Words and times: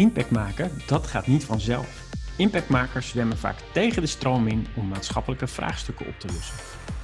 Impact 0.00 0.30
maken, 0.30 0.70
dat 0.86 1.06
gaat 1.06 1.26
niet 1.26 1.44
vanzelf. 1.44 1.88
Impactmakers 2.36 3.08
zwemmen 3.08 3.38
vaak 3.38 3.56
tegen 3.72 4.02
de 4.02 4.08
stroom 4.08 4.46
in 4.46 4.66
om 4.76 4.88
maatschappelijke 4.88 5.46
vraagstukken 5.46 6.06
op 6.06 6.20
te 6.20 6.26
lossen. 6.26 6.56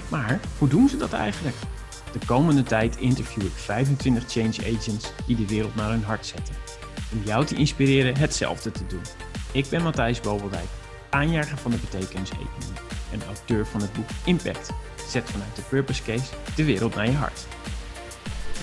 Maar 0.08 0.40
hoe 0.58 0.68
doen 0.68 0.88
ze 0.88 0.96
dat 0.96 1.12
eigenlijk? 1.12 1.56
De 2.12 2.26
komende 2.26 2.62
tijd 2.62 2.96
interview 2.96 3.42
ik 3.42 3.52
25 3.52 4.30
change 4.30 4.76
agents 4.76 5.12
die 5.26 5.36
de 5.36 5.46
wereld 5.46 5.74
naar 5.74 5.90
hun 5.90 6.04
hart 6.04 6.26
zetten. 6.26 6.54
Om 7.12 7.22
jou 7.24 7.44
te 7.44 7.54
inspireren 7.54 8.16
hetzelfde 8.16 8.70
te 8.70 8.86
doen. 8.86 9.02
Ik 9.52 9.68
ben 9.68 9.82
Matthijs 9.82 10.20
Bobeldijk, 10.20 10.68
aanjager 11.10 11.58
van 11.58 11.70
de 11.70 11.76
betekenis-economie 11.76 12.80
en 13.12 13.22
auteur 13.26 13.66
van 13.66 13.80
het 13.80 13.92
boek 13.92 14.08
Impact. 14.24 14.70
Zet 15.08 15.30
vanuit 15.30 15.56
de 15.56 15.62
Purpose 15.62 16.02
Case 16.02 16.32
de 16.54 16.64
wereld 16.64 16.94
naar 16.94 17.06
je 17.06 17.16
hart. 17.16 17.46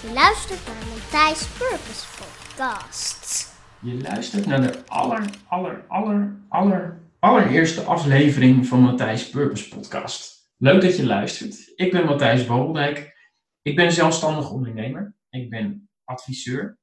Je 0.02 0.14
luistert 0.14 0.60
naar 0.66 0.76
Matthijs 0.96 1.46
Purpose 1.58 2.06
Podcast. 2.18 3.53
Je 3.84 4.02
luistert 4.02 4.46
naar 4.46 4.62
de 4.62 4.86
aller, 4.86 5.30
aller, 5.48 5.86
aller, 5.88 6.36
aller, 6.50 7.00
allereerste 7.20 7.82
aflevering 7.82 8.68
van 8.68 8.80
Matthijs 8.80 9.30
Purpose 9.30 9.70
Podcast. 9.70 10.52
Leuk 10.58 10.82
dat 10.82 10.98
je 10.98 11.06
luistert. 11.06 11.72
Ik 11.76 11.92
ben 11.92 12.06
Matthijs 12.06 12.46
Bobeldijk. 12.46 13.16
Ik 13.62 13.76
ben 13.76 13.92
zelfstandig 13.92 14.52
ondernemer. 14.52 15.16
Ik 15.30 15.50
ben 15.50 15.90
adviseur. 16.04 16.80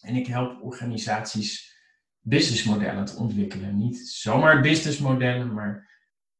En 0.00 0.14
ik 0.14 0.26
help 0.26 0.62
organisaties 0.62 1.76
businessmodellen 2.20 3.04
te 3.04 3.16
ontwikkelen. 3.16 3.76
Niet 3.76 3.98
zomaar 3.98 4.60
businessmodellen, 4.60 5.54
maar 5.54 5.90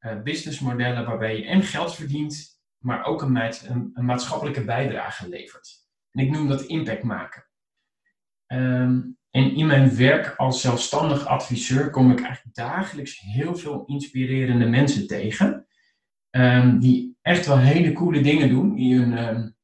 uh, 0.01 0.23
businessmodellen 0.23 1.07
waarbij 1.07 1.37
je 1.37 1.46
en 1.46 1.62
geld 1.62 1.95
verdient, 1.95 2.60
maar 2.79 3.05
ook 3.05 3.23
een, 3.23 3.37
een, 3.37 3.91
een, 3.95 4.05
maatschappelijke 4.05 4.65
bijdrage 4.65 5.29
levert. 5.29 5.87
En 6.10 6.24
ik 6.24 6.30
noem 6.30 6.48
dat 6.48 6.62
impact 6.62 7.02
maken. 7.02 7.46
Um, 8.46 9.21
en 9.33 9.55
in 9.57 9.67
mijn 9.67 9.97
werk 9.97 10.37
als 10.37 10.61
zelfstandig 10.61 11.27
adviseur 11.27 11.91
kom 11.91 12.11
ik 12.11 12.21
eigenlijk 12.21 12.55
dagelijks 12.55 13.21
heel 13.21 13.57
veel 13.57 13.85
inspirerende 13.87 14.66
mensen 14.66 15.07
tegen. 15.07 15.66
Um, 16.30 16.79
die 16.79 17.19
echt 17.23 17.47
wel 17.47 17.59
hele 17.59 17.93
coole 17.93 18.21
dingen 18.21 18.49
doen 18.49 18.79
in 18.79 19.01
hun, 19.01 19.29
um, 19.29 19.57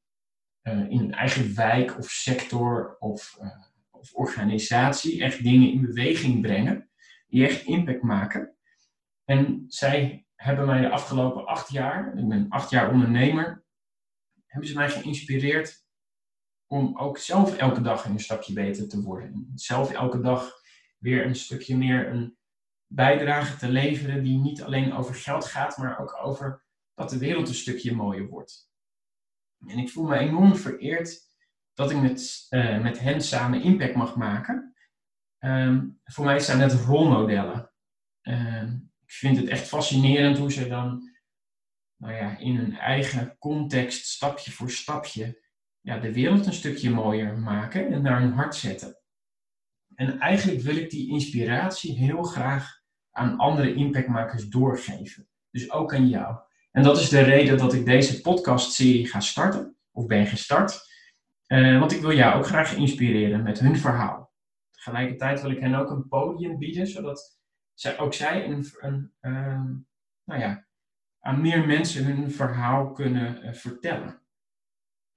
uh, 0.63 0.91
in 0.91 0.99
hun 0.99 1.13
eigen 1.13 1.55
wijk 1.55 1.99
of 1.99 2.11
sector 2.11 2.97
of, 2.99 3.39
uh, 3.43 3.49
of 3.91 4.13
organisatie. 4.13 5.23
Echt 5.23 5.43
dingen 5.43 5.73
in 5.73 5.81
beweging 5.81 6.41
brengen 6.41 6.91
die 7.27 7.47
echt 7.47 7.65
impact 7.65 8.03
maken. 8.03 8.57
En 9.25 9.65
zij 9.67 10.27
hebben 10.35 10.67
mij 10.67 10.81
de 10.81 10.91
afgelopen 10.91 11.47
acht 11.47 11.71
jaar, 11.71 12.19
ik 12.19 12.29
ben 12.29 12.47
acht 12.49 12.71
jaar 12.71 12.91
ondernemer, 12.91 13.65
hebben 14.47 14.69
ze 14.69 14.77
mij 14.77 14.91
geïnspireerd 14.91 15.87
om 16.69 16.99
ook 16.99 17.19
zelf 17.19 17.57
elke 17.57 17.81
dag 17.81 18.05
een 18.05 18.21
stapje 18.21 18.53
beter 18.53 18.89
te 18.89 19.03
worden. 19.03 19.53
Zelf 19.55 19.93
elke 19.93 20.21
dag 20.21 20.53
weer 20.99 21.27
een 21.27 21.37
stukje 21.37 21.77
meer 21.77 22.09
een 22.09 22.37
bijdrage 22.87 23.57
te 23.57 23.69
leveren 23.69 24.23
die 24.23 24.39
niet 24.39 24.63
alleen 24.63 24.93
over 24.93 25.15
geld 25.15 25.45
gaat, 25.45 25.77
maar 25.77 26.01
ook 26.01 26.19
over 26.23 26.65
dat 26.95 27.11
de 27.11 27.19
wereld 27.19 27.49
een 27.49 27.55
stukje 27.55 27.95
mooier 27.95 28.29
wordt. 28.29 28.71
En 29.67 29.79
ik 29.79 29.91
voel 29.91 30.07
me 30.07 30.19
enorm 30.19 30.57
vereerd 30.57 31.21
dat 31.75 31.91
ik 31.91 32.01
met, 32.01 32.47
uh, 32.51 32.83
met 32.83 32.99
hen 32.99 33.21
samen 33.21 33.63
impact 33.63 33.95
mag 33.95 34.17
maken. 34.17 34.75
Um, 35.39 36.01
voor 36.05 36.25
mij 36.25 36.39
zijn 36.39 36.61
het 36.61 36.73
rolmodellen. 36.73 37.71
Uh, 38.23 38.63
ik 39.01 39.13
vind 39.13 39.37
het 39.37 39.49
echt 39.49 39.69
fascinerend 39.69 40.39
hoe 40.39 40.53
ze 40.53 40.69
dan 40.69 41.11
nou 41.97 42.15
ja, 42.15 42.39
in 42.39 42.57
hun 42.57 42.77
eigen 42.77 43.37
context, 43.39 44.07
stapje 44.07 44.51
voor 44.51 44.71
stapje, 44.71 45.43
ja, 45.81 45.99
de 45.99 46.13
wereld 46.13 46.47
een 46.47 46.53
stukje 46.53 46.91
mooier 46.91 47.39
maken 47.39 47.93
en 47.93 48.03
naar 48.03 48.21
hun 48.21 48.33
hart 48.33 48.55
zetten. 48.55 48.99
En 49.95 50.19
eigenlijk 50.19 50.61
wil 50.61 50.77
ik 50.77 50.91
die 50.91 51.11
inspiratie 51.11 51.99
heel 51.99 52.23
graag 52.23 52.81
aan 53.11 53.37
andere 53.37 53.75
impactmakers 53.75 54.49
doorgeven. 54.49 55.29
Dus 55.51 55.71
ook 55.71 55.95
aan 55.95 56.09
jou. 56.09 56.37
En 56.71 56.83
dat 56.83 56.99
is 56.99 57.09
de 57.09 57.21
reden 57.21 57.59
dat 57.59 57.73
ik 57.73 57.85
deze 57.85 58.21
podcastserie 58.21 59.07
ga 59.07 59.21
starten, 59.21 59.77
of 59.91 60.07
ben 60.07 60.27
gestart. 60.27 60.87
Uh, 61.47 61.79
want 61.79 61.93
ik 61.93 62.01
wil 62.01 62.13
jou 62.13 62.39
ook 62.39 62.47
graag 62.47 62.75
inspireren 62.75 63.43
met 63.43 63.59
hun 63.59 63.77
verhaal. 63.77 64.33
Tegelijkertijd 64.71 65.41
wil 65.43 65.51
ik 65.51 65.61
hen 65.61 65.75
ook 65.75 65.91
een 65.91 66.09
podium 66.09 66.59
bieden, 66.59 66.87
zodat 66.87 67.39
zij, 67.75 67.99
ook 67.99 68.15
zij 68.15 68.45
een, 68.45 68.67
een 68.81 69.13
uh, 69.21 69.63
nou 70.25 70.41
ja, 70.41 70.67
aan 71.21 71.41
meer 71.41 71.67
mensen 71.67 72.05
hun 72.05 72.31
verhaal 72.31 72.93
kunnen 72.93 73.45
uh, 73.45 73.53
vertellen. 73.53 74.23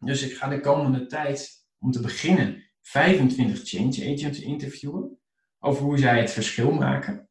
Dus 0.04 0.22
ik 0.22 0.38
ga 0.38 0.48
de 0.48 0.60
komende 0.60 1.06
tijd, 1.06 1.66
om 1.80 1.92
te 1.92 2.02
beginnen, 2.02 2.64
25 2.82 3.62
change 3.64 4.14
agents 4.14 4.40
interviewen. 4.40 5.20
Over 5.60 5.84
hoe 5.84 5.98
zij 5.98 6.20
het 6.20 6.32
verschil 6.32 6.72
maken. 6.72 7.30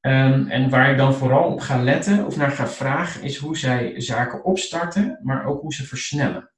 Um, 0.00 0.46
en 0.46 0.70
waar 0.70 0.90
ik 0.90 0.96
dan 0.96 1.14
vooral 1.14 1.52
op 1.52 1.60
ga 1.60 1.82
letten 1.82 2.26
of 2.26 2.36
naar 2.36 2.50
ga 2.50 2.68
vragen, 2.68 3.22
is 3.22 3.36
hoe 3.36 3.56
zij 3.56 4.00
zaken 4.00 4.44
opstarten, 4.44 5.18
maar 5.22 5.44
ook 5.44 5.60
hoe 5.60 5.74
ze 5.74 5.86
versnellen. 5.86 6.52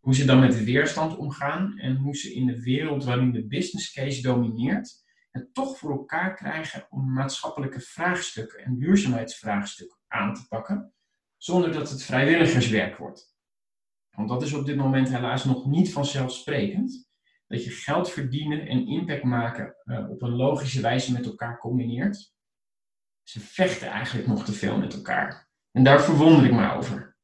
Hoe 0.00 0.14
ze 0.14 0.24
dan 0.24 0.40
met 0.40 0.52
de 0.52 0.64
weerstand 0.64 1.16
omgaan 1.16 1.78
en 1.78 1.96
hoe 1.96 2.16
ze 2.16 2.34
in 2.34 2.46
de 2.46 2.62
wereld 2.62 3.04
waarin 3.04 3.32
de 3.32 3.46
business 3.46 3.92
case 3.92 4.22
domineert, 4.22 5.02
het 5.30 5.54
toch 5.54 5.78
voor 5.78 5.90
elkaar 5.90 6.34
krijgen 6.34 6.86
om 6.90 7.12
maatschappelijke 7.12 7.80
vraagstukken 7.80 8.64
en 8.64 8.78
duurzaamheidsvraagstukken 8.78 9.98
aan 10.08 10.34
te 10.34 10.48
pakken, 10.48 10.92
zonder 11.36 11.72
dat 11.72 11.90
het 11.90 12.02
vrijwilligerswerk 12.02 12.96
wordt. 12.96 13.33
Want 14.16 14.28
dat 14.28 14.42
is 14.42 14.52
op 14.52 14.66
dit 14.66 14.76
moment 14.76 15.08
helaas 15.08 15.44
nog 15.44 15.66
niet 15.66 15.92
vanzelfsprekend. 15.92 17.08
Dat 17.46 17.64
je 17.64 17.70
geld 17.70 18.10
verdienen 18.10 18.66
en 18.66 18.86
impact 18.86 19.22
maken 19.22 19.76
uh, 19.84 20.10
op 20.10 20.22
een 20.22 20.36
logische 20.36 20.80
wijze 20.80 21.12
met 21.12 21.26
elkaar 21.26 21.58
combineert. 21.58 22.34
Ze 23.22 23.40
vechten 23.40 23.88
eigenlijk 23.88 24.26
nog 24.26 24.44
te 24.44 24.52
veel 24.52 24.78
met 24.78 24.94
elkaar. 24.94 25.48
En 25.70 25.84
daar 25.84 26.02
verwonder 26.02 26.44
ik 26.44 26.52
me 26.52 26.72
over. 26.72 27.16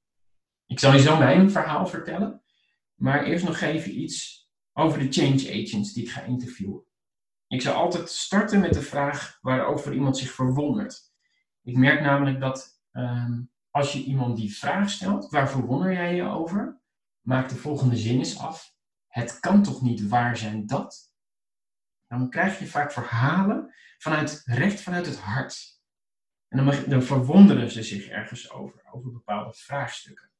Ik 0.66 0.78
zal 0.78 0.92
je 0.92 1.00
zo 1.00 1.16
mijn 1.16 1.50
verhaal 1.50 1.86
vertellen. 1.86 2.42
Maar 2.94 3.24
eerst 3.24 3.44
nog 3.44 3.60
even 3.60 4.00
iets 4.00 4.48
over 4.72 4.98
de 4.98 5.12
change 5.12 5.62
agents 5.62 5.92
die 5.92 6.04
ik 6.04 6.10
ga 6.10 6.22
interviewen. 6.22 6.84
Ik 7.46 7.62
zal 7.62 7.74
altijd 7.74 8.08
starten 8.08 8.60
met 8.60 8.74
de 8.74 8.82
vraag 8.82 9.38
waarover 9.40 9.92
iemand 9.92 10.16
zich 10.16 10.30
verwondert. 10.30 11.00
Ik 11.62 11.76
merk 11.76 12.00
namelijk 12.00 12.40
dat 12.40 12.82
um, 12.92 13.50
als 13.70 13.92
je 13.92 14.02
iemand 14.02 14.36
die 14.36 14.56
vraag 14.56 14.90
stelt, 14.90 15.30
waar 15.30 15.50
verwonder 15.50 15.92
jij 15.92 16.14
je 16.14 16.28
over? 16.28 16.79
Maak 17.20 17.48
de 17.48 17.56
volgende 17.56 17.96
zin 17.96 18.18
eens 18.18 18.38
af. 18.38 18.74
Het 19.06 19.40
kan 19.40 19.62
toch 19.62 19.82
niet 19.82 20.08
waar 20.08 20.36
zijn 20.36 20.66
dat? 20.66 21.12
Dan 22.06 22.30
krijg 22.30 22.58
je 22.58 22.66
vaak 22.66 22.92
verhalen 22.92 23.74
vanuit, 23.98 24.42
recht 24.44 24.80
vanuit 24.80 25.06
het 25.06 25.18
hart. 25.18 25.80
En 26.48 26.64
dan, 26.64 26.84
dan 26.88 27.02
verwonderen 27.02 27.70
ze 27.70 27.82
zich 27.82 28.08
ergens 28.08 28.50
over, 28.50 28.82
over 28.92 29.12
bepaalde 29.12 29.52
vraagstukken. 29.52 30.30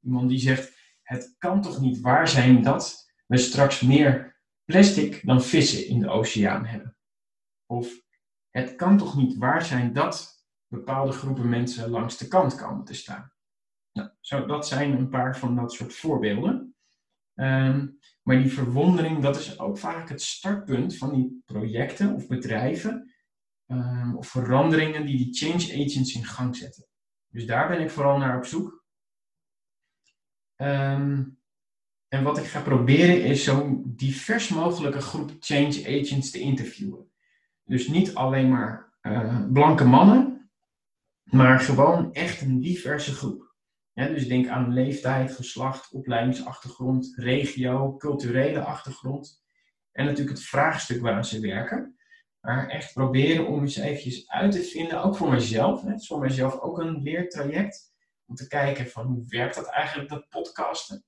Iemand 0.00 0.28
die 0.28 0.38
zegt, 0.38 0.78
het 1.02 1.34
kan 1.38 1.62
toch 1.62 1.80
niet 1.80 2.00
waar 2.00 2.28
zijn 2.28 2.62
dat 2.62 3.12
we 3.26 3.36
straks 3.36 3.80
meer 3.80 4.40
plastic 4.64 5.26
dan 5.26 5.42
vissen 5.42 5.86
in 5.86 6.00
de 6.00 6.08
oceaan 6.08 6.64
hebben? 6.66 6.96
Of 7.66 7.88
het 8.50 8.74
kan 8.74 8.98
toch 8.98 9.16
niet 9.16 9.36
waar 9.36 9.64
zijn 9.64 9.92
dat 9.92 10.46
bepaalde 10.66 11.12
groepen 11.12 11.48
mensen 11.48 11.90
langs 11.90 12.18
de 12.18 12.28
kant 12.28 12.54
komen 12.54 12.84
te 12.84 12.94
staan? 12.94 13.32
Nou, 13.92 14.10
zo, 14.20 14.46
dat 14.46 14.66
zijn 14.66 14.92
een 14.92 15.08
paar 15.08 15.38
van 15.38 15.56
dat 15.56 15.72
soort 15.72 15.94
voorbeelden. 15.94 16.74
Um, 17.34 17.98
maar 18.22 18.42
die 18.42 18.52
verwondering, 18.52 19.22
dat 19.22 19.36
is 19.36 19.58
ook 19.58 19.78
vaak 19.78 20.08
het 20.08 20.22
startpunt 20.22 20.96
van 20.96 21.14
die 21.14 21.42
projecten 21.46 22.14
of 22.14 22.26
bedrijven 22.26 23.14
um, 23.66 24.16
of 24.16 24.28
veranderingen 24.28 25.06
die 25.06 25.16
die 25.16 25.34
change 25.34 25.84
agents 25.84 26.14
in 26.14 26.24
gang 26.24 26.56
zetten. 26.56 26.86
Dus 27.28 27.46
daar 27.46 27.68
ben 27.68 27.80
ik 27.80 27.90
vooral 27.90 28.18
naar 28.18 28.36
op 28.36 28.44
zoek. 28.44 28.84
Um, 30.56 31.38
en 32.08 32.22
wat 32.22 32.38
ik 32.38 32.44
ga 32.44 32.60
proberen 32.60 33.24
is 33.24 33.44
zo 33.44 33.82
divers 33.86 34.48
mogelijke 34.48 35.00
groep 35.00 35.36
change 35.40 36.00
agents 36.00 36.30
te 36.30 36.40
interviewen. 36.40 37.10
Dus 37.64 37.88
niet 37.88 38.14
alleen 38.14 38.48
maar 38.48 38.92
uh, 39.02 39.44
blanke 39.52 39.84
mannen, 39.84 40.50
maar 41.22 41.60
gewoon 41.60 42.12
echt 42.12 42.40
een 42.40 42.60
diverse 42.60 43.14
groep 43.14 43.49
dus 44.08 44.28
denk 44.28 44.48
aan 44.48 44.72
leeftijd, 44.72 45.32
geslacht, 45.32 45.92
opleidingsachtergrond, 45.92 47.12
regio, 47.16 47.96
culturele 47.96 48.60
achtergrond. 48.60 49.42
En 49.92 50.04
natuurlijk 50.04 50.36
het 50.36 50.46
vraagstuk 50.46 51.00
waar 51.00 51.24
ze 51.24 51.40
werken. 51.40 51.98
Maar 52.40 52.68
echt 52.68 52.92
proberen 52.92 53.46
om 53.46 53.60
eens 53.60 53.76
eventjes 53.76 54.28
uit 54.28 54.52
te 54.52 54.62
vinden, 54.62 55.02
ook 55.02 55.16
voor 55.16 55.30
mezelf. 55.30 55.82
Het 55.82 56.00
is 56.00 56.06
voor 56.06 56.20
mezelf 56.20 56.60
ook 56.60 56.78
een 56.78 57.02
leertraject. 57.02 57.92
Om 58.26 58.34
te 58.34 58.46
kijken 58.46 58.86
van 58.86 59.06
hoe 59.06 59.24
werkt 59.28 59.54
dat 59.54 59.70
eigenlijk, 59.70 60.08
dat 60.08 60.28
podcasten. 60.28 61.04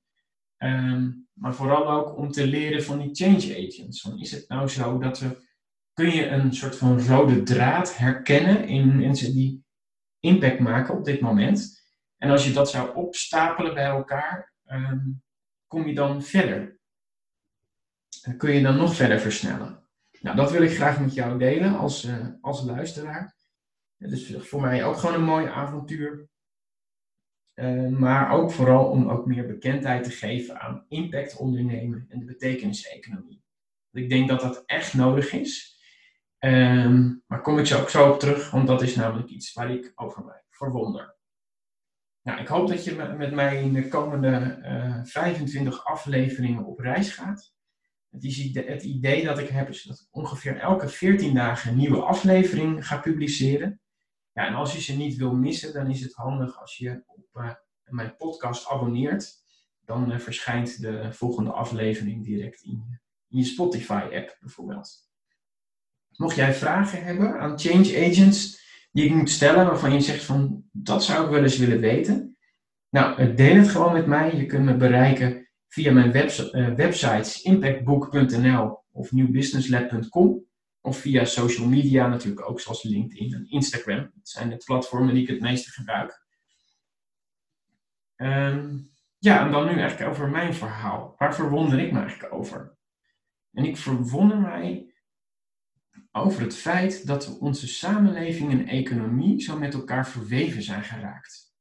Um, 0.59 1.29
maar 1.33 1.55
vooral 1.55 1.91
ook 1.91 2.17
om 2.17 2.31
te 2.31 2.47
leren 2.47 2.83
van 2.83 2.99
die 2.99 3.15
change 3.15 3.69
agents. 3.69 4.01
Van 4.01 4.19
is 4.19 4.31
het 4.31 4.49
nou 4.49 4.69
zo 4.69 4.99
dat 4.99 5.19
we, 5.19 5.47
kun 5.93 6.11
je 6.11 6.27
een 6.27 6.55
soort 6.55 6.77
van 6.77 7.01
rode 7.01 7.43
draad 7.43 7.97
herkennen 7.97 8.69
in 8.69 8.97
mensen 8.97 9.33
die 9.33 9.65
impact 10.21 10.59
maken 10.59 10.95
op 10.95 11.05
dit 11.05 11.21
moment? 11.21 11.82
En 12.23 12.31
als 12.31 12.47
je 12.47 12.53
dat 12.53 12.71
zou 12.71 12.95
opstapelen 12.95 13.75
bij 13.75 13.85
elkaar, 13.85 14.53
um, 14.67 15.23
kom 15.67 15.87
je 15.87 15.95
dan 15.95 16.23
verder. 16.23 16.79
Kun 18.37 18.53
je 18.53 18.63
dan 18.63 18.77
nog 18.77 18.95
verder 18.95 19.21
versnellen. 19.21 19.87
Nou, 20.21 20.37
dat 20.37 20.51
wil 20.53 20.63
ik 20.63 20.75
graag 20.75 21.01
met 21.01 21.15
jou 21.15 21.39
delen 21.39 21.77
als, 21.77 22.05
uh, 22.05 22.27
als 22.41 22.65
luisteraar. 22.65 23.35
Het 23.97 24.13
is 24.13 24.37
voor 24.39 24.61
mij 24.61 24.85
ook 24.85 24.97
gewoon 24.97 25.15
een 25.15 25.25
mooi 25.25 25.47
avontuur. 25.47 26.29
Uh, 27.55 27.89
maar 27.89 28.31
ook 28.31 28.51
vooral 28.51 28.91
om 28.91 29.09
ook 29.11 29.27
meer 29.27 29.47
bekendheid 29.47 30.05
te 30.05 30.11
geven 30.11 30.61
aan 30.61 30.85
impact 30.89 31.37
ondernemen 31.37 32.07
en 32.09 32.19
de 32.19 32.25
betekeniseconomie. 32.25 33.43
Ik 33.93 34.11
denk 34.11 34.29
dat 34.29 34.41
dat 34.41 34.63
echt 34.67 34.95
nodig 34.95 35.33
is. 35.33 35.81
Um, 36.39 37.23
maar 37.27 37.41
kom 37.41 37.59
ik 37.59 37.67
zo 37.67 37.81
ook 37.81 37.91
zo 37.91 38.11
op 38.11 38.19
terug, 38.19 38.51
want 38.51 38.67
dat 38.67 38.83
is 38.83 38.97
namelijk 38.97 39.29
iets 39.29 39.53
waar 39.53 39.71
ik 39.71 39.93
over 39.95 40.25
mij 40.25 40.43
verwonder. 40.49 41.12
Nou, 42.23 42.41
ik 42.41 42.47
hoop 42.47 42.69
dat 42.69 42.85
je 42.85 42.95
met 42.95 43.33
mij 43.33 43.63
in 43.63 43.73
de 43.73 43.89
komende 43.89 44.59
uh, 44.63 44.99
eh, 44.99 45.05
25 45.05 45.85
afleveringen 45.85 46.65
op 46.65 46.79
reis 46.79 47.13
gaat. 47.13 47.53
Het, 48.11 48.25
is 48.25 48.55
het 48.55 48.83
idee 48.83 49.25
dat 49.25 49.39
ik 49.39 49.49
heb 49.49 49.69
is 49.69 49.83
dat 49.83 50.01
ik 50.01 50.17
ongeveer 50.17 50.59
elke 50.59 50.89
14 50.89 51.35
dagen 51.35 51.71
een 51.71 51.77
nieuwe 51.77 52.03
aflevering 52.03 52.87
ga 52.87 52.99
publiceren. 52.99 53.81
Ja, 54.33 54.47
en 54.47 54.55
als 54.55 54.73
je 54.73 54.81
ze 54.81 54.97
niet 54.97 55.17
wil 55.17 55.35
missen, 55.35 55.73
dan 55.73 55.91
is 55.91 56.01
het 56.01 56.15
handig 56.15 56.61
als 56.61 56.77
je 56.77 57.03
op 57.07 57.43
uh, 57.43 57.51
mijn 57.85 58.17
podcast 58.17 58.69
abonneert. 58.69 59.41
Dan 59.85 60.13
uh, 60.13 60.19
verschijnt 60.19 60.81
de 60.81 61.13
volgende 61.13 61.51
aflevering 61.51 62.25
direct 62.25 62.63
in 62.63 63.01
in 63.33 63.39
je 63.39 63.45
Spotify-app 63.45 64.37
bijvoorbeeld. 64.41 65.11
Mocht 66.17 66.37
jij 66.37 66.55
vragen 66.55 67.05
hebben 67.05 67.41
aan 67.41 67.59
change 67.59 68.09
agents 68.09 68.61
die 68.93 69.05
ik 69.05 69.15
moet 69.15 69.31
stellen, 69.31 69.67
waarvan 69.67 69.93
je 69.93 70.01
zegt 70.01 70.25
van 70.25 70.65
dat 70.73 71.05
zou 71.05 71.25
ik 71.25 71.31
wel 71.31 71.43
eens 71.43 71.59
willen 71.59 71.81
weten. 71.81 72.37
Nou, 72.91 73.19
eh, 73.19 73.37
deel 73.37 73.57
het 73.57 73.69
gewoon 73.69 73.93
met 73.93 74.07
mij. 74.07 74.37
Je 74.37 74.47
kunt 74.47 74.65
me 74.65 74.77
bereiken 74.77 75.49
via 75.69 75.93
mijn 75.93 76.17
uh, 76.17 76.75
websites 76.75 77.43
impactbook.nl 77.43 78.85
of 78.93 79.13
newbusinesslab.com. 79.13 80.45
Of 80.81 80.99
via 80.99 81.25
social 81.25 81.69
media 81.69 82.09
natuurlijk 82.09 82.49
ook, 82.49 82.61
zoals 82.61 82.83
LinkedIn 82.83 83.35
en 83.35 83.51
Instagram. 83.51 83.99
Dat 83.99 84.29
zijn 84.29 84.51
de 84.51 84.57
platformen 84.57 85.15
die 85.15 85.23
ik 85.23 85.29
het 85.29 85.41
meeste 85.41 85.71
gebruik. 85.71 86.25
Ehm, 88.17 88.79
ja, 89.19 89.45
en 89.45 89.53
dan 89.53 89.65
nu 89.65 89.81
eigenlijk 89.81 90.11
over 90.11 90.29
mijn 90.29 90.55
verhaal. 90.55 91.15
Waar 91.19 91.35
verwonder 91.35 91.79
ik 91.79 91.93
me 91.93 92.01
eigenlijk 92.01 92.35
over? 92.35 92.77
En 93.53 93.65
ik 93.65 93.77
verwonder 93.77 94.39
mij 94.41 94.92
over 96.13 96.43
het 96.43 96.57
feit 96.57 97.07
dat 97.07 97.39
onze 97.39 97.69
samenleving 97.69 98.51
en 98.51 98.69
economie 98.69 99.41
zo 99.41 99.59
met 99.59 99.75
elkaar 99.75 100.09
verweven 100.09 100.63
zijn 100.63 100.85
geraakt. 100.85 101.53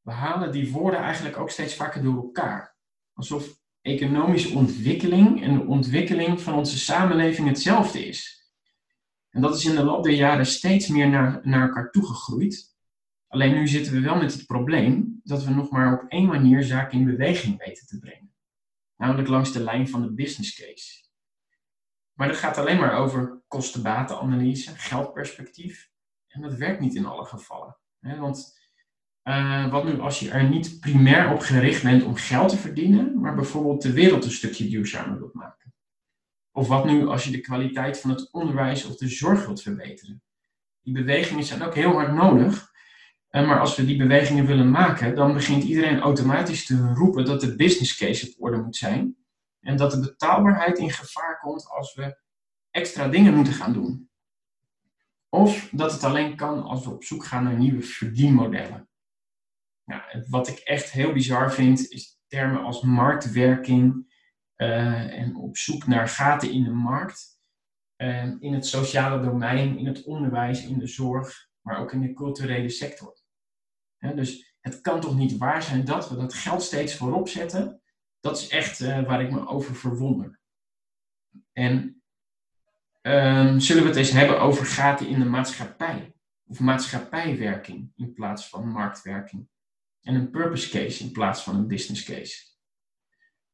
We 0.00 0.12
halen 0.12 0.52
die 0.52 0.72
woorden 0.72 1.00
eigenlijk 1.00 1.36
ook 1.36 1.50
steeds 1.50 1.74
vaker 1.74 2.02
door 2.02 2.16
elkaar. 2.16 2.76
Alsof 3.12 3.58
economische 3.80 4.56
ontwikkeling 4.56 5.42
en 5.42 5.54
de 5.54 5.64
ontwikkeling 5.64 6.40
van 6.40 6.54
onze 6.54 6.78
samenleving 6.78 7.48
hetzelfde 7.48 8.06
is. 8.06 8.46
En 9.30 9.40
dat 9.40 9.56
is 9.56 9.64
in 9.64 9.74
de 9.74 9.84
loop 9.84 10.04
der 10.04 10.12
jaren 10.12 10.46
steeds 10.46 10.88
meer 10.88 11.08
naar, 11.08 11.40
naar 11.42 11.68
elkaar 11.68 11.90
toegegroeid. 11.90 12.76
Alleen 13.26 13.54
nu 13.54 13.68
zitten 13.68 13.92
we 13.92 14.00
wel 14.00 14.16
met 14.16 14.32
het 14.32 14.46
probleem 14.46 15.20
dat 15.22 15.44
we 15.44 15.50
nog 15.50 15.70
maar 15.70 16.02
op 16.02 16.10
één 16.10 16.26
manier 16.26 16.62
zaken 16.62 16.98
in 16.98 17.04
beweging 17.04 17.58
weten 17.58 17.86
te 17.86 17.98
brengen. 17.98 18.34
Namelijk 18.96 19.28
langs 19.28 19.52
de 19.52 19.62
lijn 19.62 19.88
van 19.88 20.02
de 20.02 20.12
business 20.12 20.54
case. 20.54 21.07
Maar 22.18 22.28
dat 22.28 22.36
gaat 22.36 22.58
alleen 22.58 22.78
maar 22.78 22.92
over 22.92 23.42
kosten-batenanalyse, 23.48 24.70
geldperspectief. 24.76 25.90
En 26.28 26.42
dat 26.42 26.54
werkt 26.54 26.80
niet 26.80 26.94
in 26.94 27.06
alle 27.06 27.24
gevallen. 27.24 27.76
Want 28.00 28.58
uh, 29.24 29.70
wat 29.70 29.84
nu 29.84 30.00
als 30.00 30.20
je 30.20 30.30
er 30.30 30.48
niet 30.48 30.80
primair 30.80 31.32
op 31.32 31.40
gericht 31.40 31.82
bent 31.82 32.02
om 32.02 32.14
geld 32.14 32.48
te 32.48 32.56
verdienen, 32.56 33.20
maar 33.20 33.34
bijvoorbeeld 33.34 33.82
de 33.82 33.92
wereld 33.92 34.24
een 34.24 34.30
stukje 34.30 34.68
duurzamer 34.68 35.18
wilt 35.18 35.34
maken? 35.34 35.74
Of 36.52 36.68
wat 36.68 36.84
nu 36.84 37.06
als 37.06 37.24
je 37.24 37.30
de 37.30 37.40
kwaliteit 37.40 38.00
van 38.00 38.10
het 38.10 38.32
onderwijs 38.32 38.84
of 38.84 38.96
de 38.96 39.08
zorg 39.08 39.44
wilt 39.46 39.62
verbeteren? 39.62 40.22
Die 40.82 40.94
bewegingen 40.94 41.44
zijn 41.44 41.62
ook 41.62 41.74
heel 41.74 41.92
hard 41.92 42.12
nodig. 42.12 42.72
Uh, 43.30 43.46
maar 43.46 43.60
als 43.60 43.76
we 43.76 43.84
die 43.84 43.96
bewegingen 43.96 44.46
willen 44.46 44.70
maken, 44.70 45.14
dan 45.14 45.34
begint 45.34 45.64
iedereen 45.64 46.00
automatisch 46.00 46.66
te 46.66 46.92
roepen 46.94 47.24
dat 47.24 47.40
de 47.40 47.56
business 47.56 47.96
case 47.96 48.26
op 48.26 48.34
orde 48.42 48.62
moet 48.62 48.76
zijn. 48.76 49.16
En 49.68 49.76
dat 49.76 49.90
de 49.90 50.00
betaalbaarheid 50.00 50.78
in 50.78 50.90
gevaar 50.90 51.38
komt 51.38 51.68
als 51.68 51.94
we 51.94 52.20
extra 52.70 53.08
dingen 53.08 53.34
moeten 53.34 53.52
gaan 53.52 53.72
doen. 53.72 54.10
Of 55.28 55.68
dat 55.72 55.92
het 55.92 56.04
alleen 56.04 56.36
kan 56.36 56.62
als 56.62 56.84
we 56.84 56.90
op 56.90 57.04
zoek 57.04 57.24
gaan 57.24 57.44
naar 57.44 57.58
nieuwe 57.58 57.82
verdienmodellen. 57.82 58.88
Nou, 59.84 60.02
wat 60.28 60.48
ik 60.48 60.58
echt 60.58 60.90
heel 60.90 61.12
bizar 61.12 61.52
vind, 61.52 61.90
is 61.90 62.20
termen 62.26 62.62
als 62.62 62.82
marktwerking 62.82 64.14
uh, 64.56 65.18
en 65.18 65.36
op 65.36 65.56
zoek 65.56 65.86
naar 65.86 66.08
gaten 66.08 66.50
in 66.50 66.64
de 66.64 66.70
markt. 66.70 67.40
Uh, 67.96 68.40
in 68.40 68.52
het 68.52 68.66
sociale 68.66 69.24
domein, 69.24 69.78
in 69.78 69.86
het 69.86 70.04
onderwijs, 70.04 70.64
in 70.64 70.78
de 70.78 70.86
zorg, 70.86 71.48
maar 71.60 71.78
ook 71.78 71.92
in 71.92 72.00
de 72.00 72.14
culturele 72.14 72.68
sector. 72.68 73.18
dus 73.98 74.56
het 74.60 74.80
kan 74.80 75.00
toch 75.00 75.16
niet 75.16 75.36
waar 75.36 75.62
zijn 75.62 75.84
dat 75.84 76.08
we 76.08 76.16
dat 76.16 76.34
geld 76.34 76.62
steeds 76.62 76.96
voorop 76.96 77.28
zetten 77.28 77.82
dat 78.20 78.38
is 78.38 78.48
echt 78.48 78.80
uh, 78.80 79.02
waar 79.02 79.22
ik 79.22 79.30
me 79.30 79.46
over 79.46 79.74
verwonder. 79.74 80.40
En 81.52 82.02
um, 83.02 83.60
zullen 83.60 83.82
we 83.82 83.88
het 83.88 83.98
eens 83.98 84.10
hebben 84.10 84.40
over 84.40 84.66
gaten 84.66 85.08
in 85.08 85.18
de 85.18 85.24
maatschappij? 85.24 86.12
Of 86.46 86.60
maatschappijwerking 86.60 87.92
in 87.96 88.12
plaats 88.12 88.48
van 88.48 88.68
marktwerking. 88.68 89.48
En 90.02 90.14
een 90.14 90.30
purpose 90.30 90.70
case 90.70 91.04
in 91.04 91.12
plaats 91.12 91.42
van 91.42 91.56
een 91.56 91.66
business 91.66 92.04
case. 92.04 92.46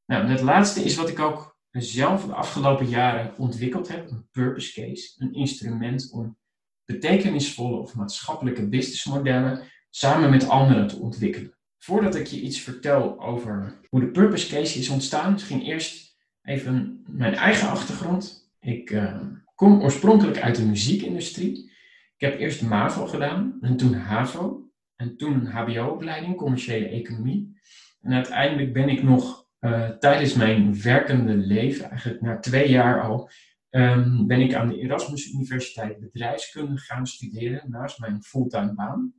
Nou, 0.07 0.27
het 0.27 0.41
laatste 0.41 0.85
is 0.85 0.97
wat 0.97 1.09
ik 1.09 1.19
ook 1.19 1.59
zelf 1.71 2.27
de 2.27 2.35
afgelopen 2.35 2.87
jaren 2.87 3.37
ontwikkeld 3.37 3.89
heb. 3.89 4.11
Een 4.11 4.29
purpose 4.31 4.81
case. 4.81 5.15
Een 5.19 5.35
instrument 5.35 6.11
om 6.13 6.39
betekenisvolle 6.85 7.77
of 7.77 7.95
maatschappelijke 7.95 8.69
businessmodellen 8.69 9.69
samen 9.91 10.31
met 10.31 10.49
anderen 10.49 10.87
te 10.87 10.97
ontwikkelen 10.97 11.54
voordat 11.85 12.15
ik 12.15 12.27
je 12.27 12.41
iets 12.41 12.61
vertel 12.61 13.21
over 13.21 13.81
hoe 13.89 14.01
de 14.01 14.11
purpose 14.11 14.49
case 14.55 14.79
is 14.79 14.89
ontstaan, 14.89 15.33
misschien 15.33 15.63
eerst 15.63 16.17
even 16.43 17.05
mijn 17.07 17.35
eigen 17.35 17.69
achtergrond. 17.69 18.53
Ik 18.61 18.91
uh, 18.91 19.21
kom 19.55 19.83
oorspronkelijk 19.83 20.41
uit 20.41 20.57
de 20.57 20.65
muziekindustrie. 20.65 21.71
Ik 22.17 22.21
heb 22.21 22.39
eerst 22.39 22.63
MAVO 22.63 23.07
gedaan 23.07 23.59
en 23.61 23.77
toen 23.77 23.95
HAVO 23.95 24.71
en 24.97 25.17
toen 25.17 25.47
HBO-opleiding, 25.47 26.37
commerciële 26.37 26.89
economie. 26.89 27.59
En 28.01 28.13
uiteindelijk 28.13 28.73
ben 28.73 28.89
ik 28.89 29.03
nog 29.03 29.47
uh, 29.61 29.89
tijdens 29.89 30.35
mijn 30.35 30.83
werkende 30.83 31.37
leven, 31.37 31.91
eigenlijk 31.91 32.21
na 32.21 32.39
twee 32.39 32.71
jaar 32.71 33.03
al, 33.03 33.31
um, 33.71 34.27
ben 34.27 34.41
ik 34.41 34.55
aan 34.55 34.69
de 34.69 34.79
Erasmus 34.79 35.33
Universiteit 35.33 36.01
bedrijfskunde 36.01 36.79
gaan 36.79 37.07
studeren 37.07 37.71
naast 37.71 37.99
mijn 37.99 38.23
fulltime 38.23 38.75
baan. 38.75 39.13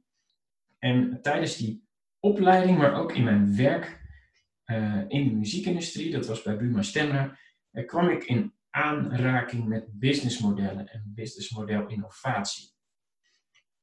En 0.79 1.19
tijdens 1.21 1.57
die 1.57 1.84
opleiding, 2.25 2.77
maar 2.77 2.95
ook 2.95 3.11
in 3.11 3.23
mijn 3.23 3.55
werk 3.55 4.03
uh, 4.65 5.03
in 5.07 5.29
de 5.29 5.35
muziekindustrie, 5.35 6.11
dat 6.11 6.25
was 6.25 6.41
bij 6.41 6.57
Buma 6.57 6.81
Stemra, 6.81 7.37
uh, 7.71 7.85
kwam 7.85 8.09
ik 8.09 8.23
in 8.23 8.53
aanraking 8.69 9.67
met 9.67 9.99
businessmodellen 9.99 10.87
en 10.87 11.11
businessmodel 11.15 11.87
innovatie. 11.87 12.73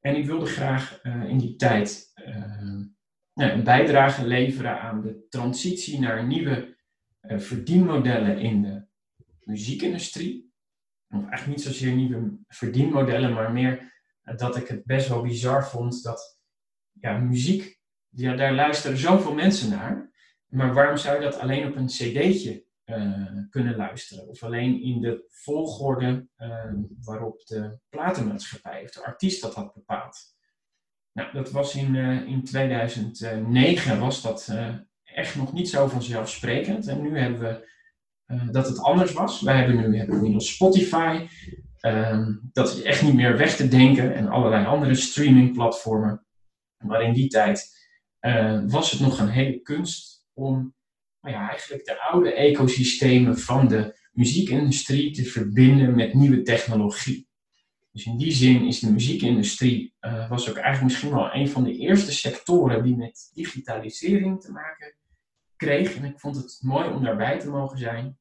En 0.00 0.16
ik 0.16 0.26
wilde 0.26 0.46
graag 0.46 1.00
uh, 1.02 1.24
in 1.28 1.38
die 1.38 1.56
tijd 1.56 2.12
een 3.34 3.64
bijdrage 3.64 4.26
leveren 4.26 4.80
aan 4.80 5.02
de 5.02 5.26
transitie 5.28 6.00
naar 6.00 6.26
nieuwe 6.26 6.76
verdienmodellen 7.22 8.38
in 8.38 8.62
de 8.62 8.86
muziekindustrie. 9.44 10.52
Of 11.08 11.20
eigenlijk 11.20 11.46
niet 11.46 11.62
zozeer 11.62 11.94
nieuwe 11.94 12.38
verdienmodellen, 12.48 13.32
maar 13.32 13.52
meer 13.52 13.92
dat 14.36 14.56
ik 14.56 14.68
het 14.68 14.84
best 14.84 15.08
wel 15.08 15.22
bizar 15.22 15.68
vond 15.68 16.02
dat 16.02 16.40
ja, 17.00 17.18
muziek 17.18 17.81
ja, 18.14 18.36
daar 18.36 18.54
luisteren 18.54 18.96
zoveel 18.96 19.34
mensen 19.34 19.70
naar. 19.70 20.10
Maar 20.46 20.74
waarom 20.74 20.96
zou 20.96 21.16
je 21.16 21.22
dat 21.22 21.38
alleen 21.38 21.66
op 21.66 21.76
een 21.76 21.86
cd'tje 21.86 22.64
uh, 22.86 23.28
kunnen 23.50 23.76
luisteren? 23.76 24.28
Of 24.28 24.42
alleen 24.42 24.82
in 24.82 25.00
de 25.00 25.24
volgorde 25.28 26.26
uh, 26.38 26.72
waarop 27.00 27.46
de 27.46 27.78
platenmaatschappij 27.88 28.82
of 28.82 28.90
de 28.90 29.04
artiest 29.04 29.42
dat 29.42 29.54
had 29.54 29.74
bepaald? 29.74 30.18
Nou, 31.12 31.32
dat 31.32 31.50
was 31.50 31.74
in, 31.74 31.94
uh, 31.94 32.26
in 32.26 32.44
2009 32.44 34.00
was 34.00 34.22
dat 34.22 34.52
echt 35.04 35.36
nog 35.36 35.52
niet 35.52 35.68
zo 35.68 35.86
vanzelfsprekend. 35.86 36.86
En 36.86 37.02
nu 37.02 37.18
hebben 37.18 37.40
we 37.40 37.70
dat 38.50 38.68
het 38.68 38.78
anders 38.80 39.12
was. 39.12 39.40
Wij 39.40 39.56
hebben 39.56 39.90
nu 39.90 39.98
hebben 39.98 40.16
inmiddels 40.16 40.54
Spotify. 40.54 41.26
Ehm, 41.80 42.34
dat 42.52 42.68
is 42.68 42.82
echt 42.82 43.02
niet 43.02 43.14
meer 43.14 43.36
weg 43.36 43.56
te 43.56 43.68
denken. 43.68 44.14
En 44.14 44.28
allerlei 44.28 44.66
andere 44.66 44.94
streamingplatformen. 44.94 46.26
Maar 46.84 47.02
in 47.02 47.12
die 47.12 47.28
tijd 47.28 47.81
uh, 48.22 48.62
was 48.66 48.90
het 48.90 49.00
nog 49.00 49.18
een 49.18 49.28
hele 49.28 49.58
kunst 49.58 50.26
om 50.32 50.74
nou 51.20 51.34
ja, 51.34 51.48
eigenlijk 51.48 51.84
de 51.84 52.00
oude 52.00 52.32
ecosystemen 52.34 53.38
van 53.38 53.68
de 53.68 54.00
muziekindustrie 54.12 55.10
te 55.10 55.24
verbinden 55.24 55.94
met 55.94 56.14
nieuwe 56.14 56.42
technologie. 56.42 57.28
Dus 57.92 58.04
in 58.04 58.16
die 58.16 58.32
zin 58.32 58.66
is 58.66 58.80
de 58.80 58.92
muziekindustrie 58.92 59.94
uh, 60.00 60.28
was 60.28 60.48
ook 60.48 60.56
eigenlijk 60.56 60.84
misschien 60.84 61.10
wel 61.10 61.34
een 61.34 61.48
van 61.48 61.64
de 61.64 61.76
eerste 61.76 62.12
sectoren 62.12 62.82
die 62.82 62.96
met 62.96 63.30
digitalisering 63.34 64.40
te 64.40 64.52
maken 64.52 64.94
kreeg. 65.56 65.96
En 65.96 66.04
ik 66.04 66.20
vond 66.20 66.36
het 66.36 66.58
mooi 66.62 66.88
om 66.88 67.02
daarbij 67.02 67.38
te 67.38 67.50
mogen 67.50 67.78
zijn. 67.78 68.18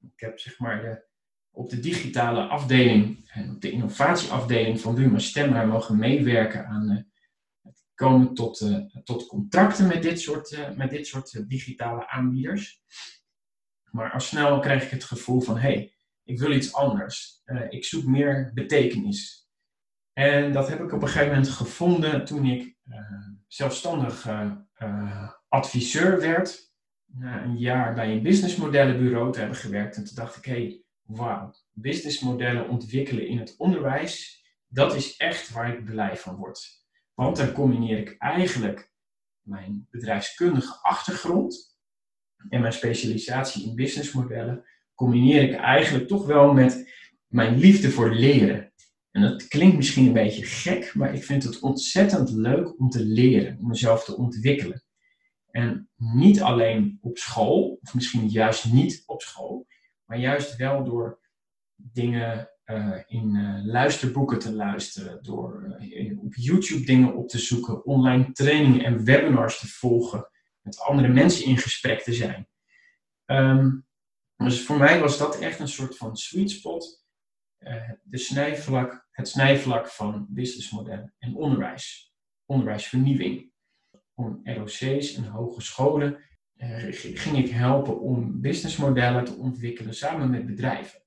Ik 0.00 0.20
heb 0.20 0.38
zeg 0.38 0.58
maar 0.58 1.04
op 1.50 1.70
de 1.70 1.80
digitale 1.80 2.42
afdeling 2.42 3.30
en 3.32 3.50
op 3.50 3.60
de 3.60 3.70
innovatieafdeling 3.70 4.80
van 4.80 4.94
Buma 4.94 5.18
Stemra 5.18 5.64
mogen 5.64 5.98
meewerken 5.98 6.66
aan 6.66 6.88
het 6.88 7.06
komen 7.98 8.34
tot, 8.34 8.70
tot 9.04 9.26
contracten 9.26 9.86
met 9.86 10.02
dit 10.02 10.20
soort, 10.20 10.76
met 10.76 10.90
dit 10.90 11.06
soort 11.06 11.48
digitale 11.48 12.08
aanbieders. 12.08 12.82
Maar 13.90 14.12
al 14.12 14.20
snel 14.20 14.58
krijg 14.58 14.84
ik 14.84 14.90
het 14.90 15.04
gevoel 15.04 15.40
van, 15.40 15.54
hé, 15.54 15.72
hey, 15.72 15.94
ik 16.24 16.38
wil 16.38 16.52
iets 16.52 16.74
anders. 16.74 17.42
ik 17.68 17.84
zoek 17.84 18.04
meer 18.04 18.50
betekenis. 18.54 19.48
En 20.12 20.52
dat 20.52 20.68
heb 20.68 20.80
ik 20.80 20.92
op 20.92 21.02
een 21.02 21.08
gegeven 21.08 21.28
moment 21.28 21.48
gevonden 21.48 22.24
toen 22.24 22.44
ik 22.44 22.76
uh, 22.84 22.96
zelfstandig 23.46 24.26
uh, 24.26 25.30
adviseur 25.48 26.20
werd. 26.20 26.72
Na 27.06 27.42
een 27.42 27.58
jaar 27.58 27.94
bij 27.94 28.12
een 28.12 28.22
businessmodellenbureau 28.22 29.32
te 29.32 29.38
hebben 29.38 29.56
gewerkt. 29.56 29.96
En 29.96 30.04
toen 30.04 30.14
dacht 30.14 30.36
ik, 30.36 30.44
hé, 30.44 30.52
hey, 30.52 30.82
wauw, 31.02 31.54
businessmodellen 31.72 32.68
ontwikkelen 32.68 33.26
in 33.26 33.38
het 33.38 33.54
onderwijs, 33.56 34.44
dat 34.66 34.94
is 34.94 35.16
echt 35.16 35.50
waar 35.50 35.72
ik 35.72 35.84
blij 35.84 36.16
van 36.16 36.36
word. 36.36 36.86
Want 37.18 37.36
dan 37.36 37.52
combineer 37.52 37.98
ik 37.98 38.14
eigenlijk 38.18 38.92
mijn 39.42 39.86
bedrijfskundige 39.90 40.78
achtergrond 40.82 41.78
en 42.48 42.60
mijn 42.60 42.72
specialisatie 42.72 43.68
in 43.68 43.74
businessmodellen, 43.74 44.64
combineer 44.94 45.42
ik 45.42 45.54
eigenlijk 45.54 46.08
toch 46.08 46.26
wel 46.26 46.52
met 46.52 46.92
mijn 47.26 47.58
liefde 47.58 47.90
voor 47.90 48.14
leren. 48.14 48.72
En 49.10 49.22
dat 49.22 49.48
klinkt 49.48 49.76
misschien 49.76 50.06
een 50.06 50.12
beetje 50.12 50.44
gek, 50.44 50.94
maar 50.94 51.14
ik 51.14 51.24
vind 51.24 51.42
het 51.42 51.60
ontzettend 51.60 52.30
leuk 52.30 52.80
om 52.80 52.88
te 52.88 53.04
leren, 53.04 53.58
om 53.58 53.68
mezelf 53.68 54.04
te 54.04 54.16
ontwikkelen. 54.16 54.82
En 55.50 55.90
niet 55.96 56.40
alleen 56.40 56.98
op 57.00 57.18
school, 57.18 57.78
of 57.82 57.94
misschien 57.94 58.28
juist 58.28 58.72
niet 58.72 59.02
op 59.06 59.22
school, 59.22 59.66
maar 60.04 60.18
juist 60.18 60.56
wel 60.56 60.84
door 60.84 61.20
dingen 61.74 62.50
uh, 62.70 62.98
in 63.06 63.34
uh, 63.34 63.64
luisterboeken 63.64 64.38
te 64.38 64.54
luisteren, 64.54 65.22
door 65.22 65.76
uh, 65.80 66.22
op 66.22 66.34
YouTube 66.34 66.84
dingen 66.84 67.14
op 67.14 67.28
te 67.28 67.38
zoeken, 67.38 67.84
online 67.84 68.32
trainingen 68.32 68.84
en 68.84 69.04
webinars 69.04 69.58
te 69.58 69.68
volgen, 69.68 70.30
met 70.60 70.80
andere 70.80 71.08
mensen 71.08 71.44
in 71.44 71.58
gesprek 71.58 72.02
te 72.02 72.12
zijn. 72.12 72.48
Um, 73.26 73.86
dus 74.36 74.64
voor 74.64 74.78
mij 74.78 75.00
was 75.00 75.18
dat 75.18 75.38
echt 75.38 75.58
een 75.58 75.68
soort 75.68 75.96
van 75.96 76.16
sweet 76.16 76.50
spot 76.50 77.06
de 78.02 78.18
snijvlak, 78.18 79.08
het 79.10 79.28
snijvlak 79.28 79.88
van 79.88 80.26
businessmodellen 80.28 81.14
en 81.18 81.34
onderwijs, 81.34 82.14
onderwijsvernieuwing. 82.46 83.52
Om 84.14 84.40
ROC's 84.44 85.14
en 85.14 85.24
hogescholen 85.24 86.24
ging 86.56 87.38
ik 87.38 87.50
helpen 87.50 88.00
om 88.00 88.40
businessmodellen 88.40 89.24
te 89.24 89.34
ontwikkelen 89.34 89.94
samen 89.94 90.30
met 90.30 90.46
bedrijven. 90.46 91.02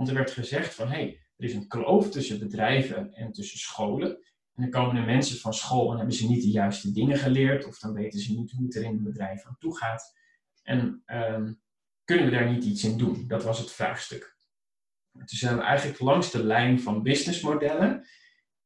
Want 0.00 0.12
er 0.12 0.18
werd 0.18 0.30
gezegd 0.30 0.74
van, 0.74 0.88
hé, 0.88 0.94
hey, 0.94 1.20
er 1.36 1.44
is 1.44 1.54
een 1.54 1.68
kloof 1.68 2.10
tussen 2.10 2.38
bedrijven 2.38 3.12
en 3.12 3.32
tussen 3.32 3.58
scholen. 3.58 4.10
En 4.54 4.62
dan 4.62 4.70
komen 4.70 4.96
er 4.96 5.04
mensen 5.04 5.38
van 5.38 5.54
school 5.54 5.90
en 5.90 5.96
hebben 5.96 6.14
ze 6.14 6.28
niet 6.28 6.42
de 6.42 6.50
juiste 6.50 6.92
dingen 6.92 7.18
geleerd, 7.18 7.66
of 7.66 7.78
dan 7.78 7.92
weten 7.92 8.20
ze 8.20 8.32
niet 8.32 8.50
hoe 8.50 8.64
het 8.64 8.74
er 8.74 8.82
in 8.82 8.90
een 8.90 9.02
bedrijf 9.02 9.44
aan 9.44 9.56
toe 9.58 9.76
gaat. 9.76 10.16
En 10.62 11.02
um, 11.06 11.60
kunnen 12.04 12.24
we 12.24 12.30
daar 12.30 12.50
niet 12.52 12.64
iets 12.64 12.84
in 12.84 12.98
doen? 12.98 13.26
Dat 13.26 13.44
was 13.44 13.58
het 13.58 13.72
vraagstuk. 13.72 14.36
Toen 15.12 15.26
zijn 15.26 15.56
we 15.56 15.62
eigenlijk 15.62 16.00
langs 16.00 16.30
de 16.30 16.44
lijn 16.44 16.80
van 16.80 17.02
businessmodellen, 17.02 18.06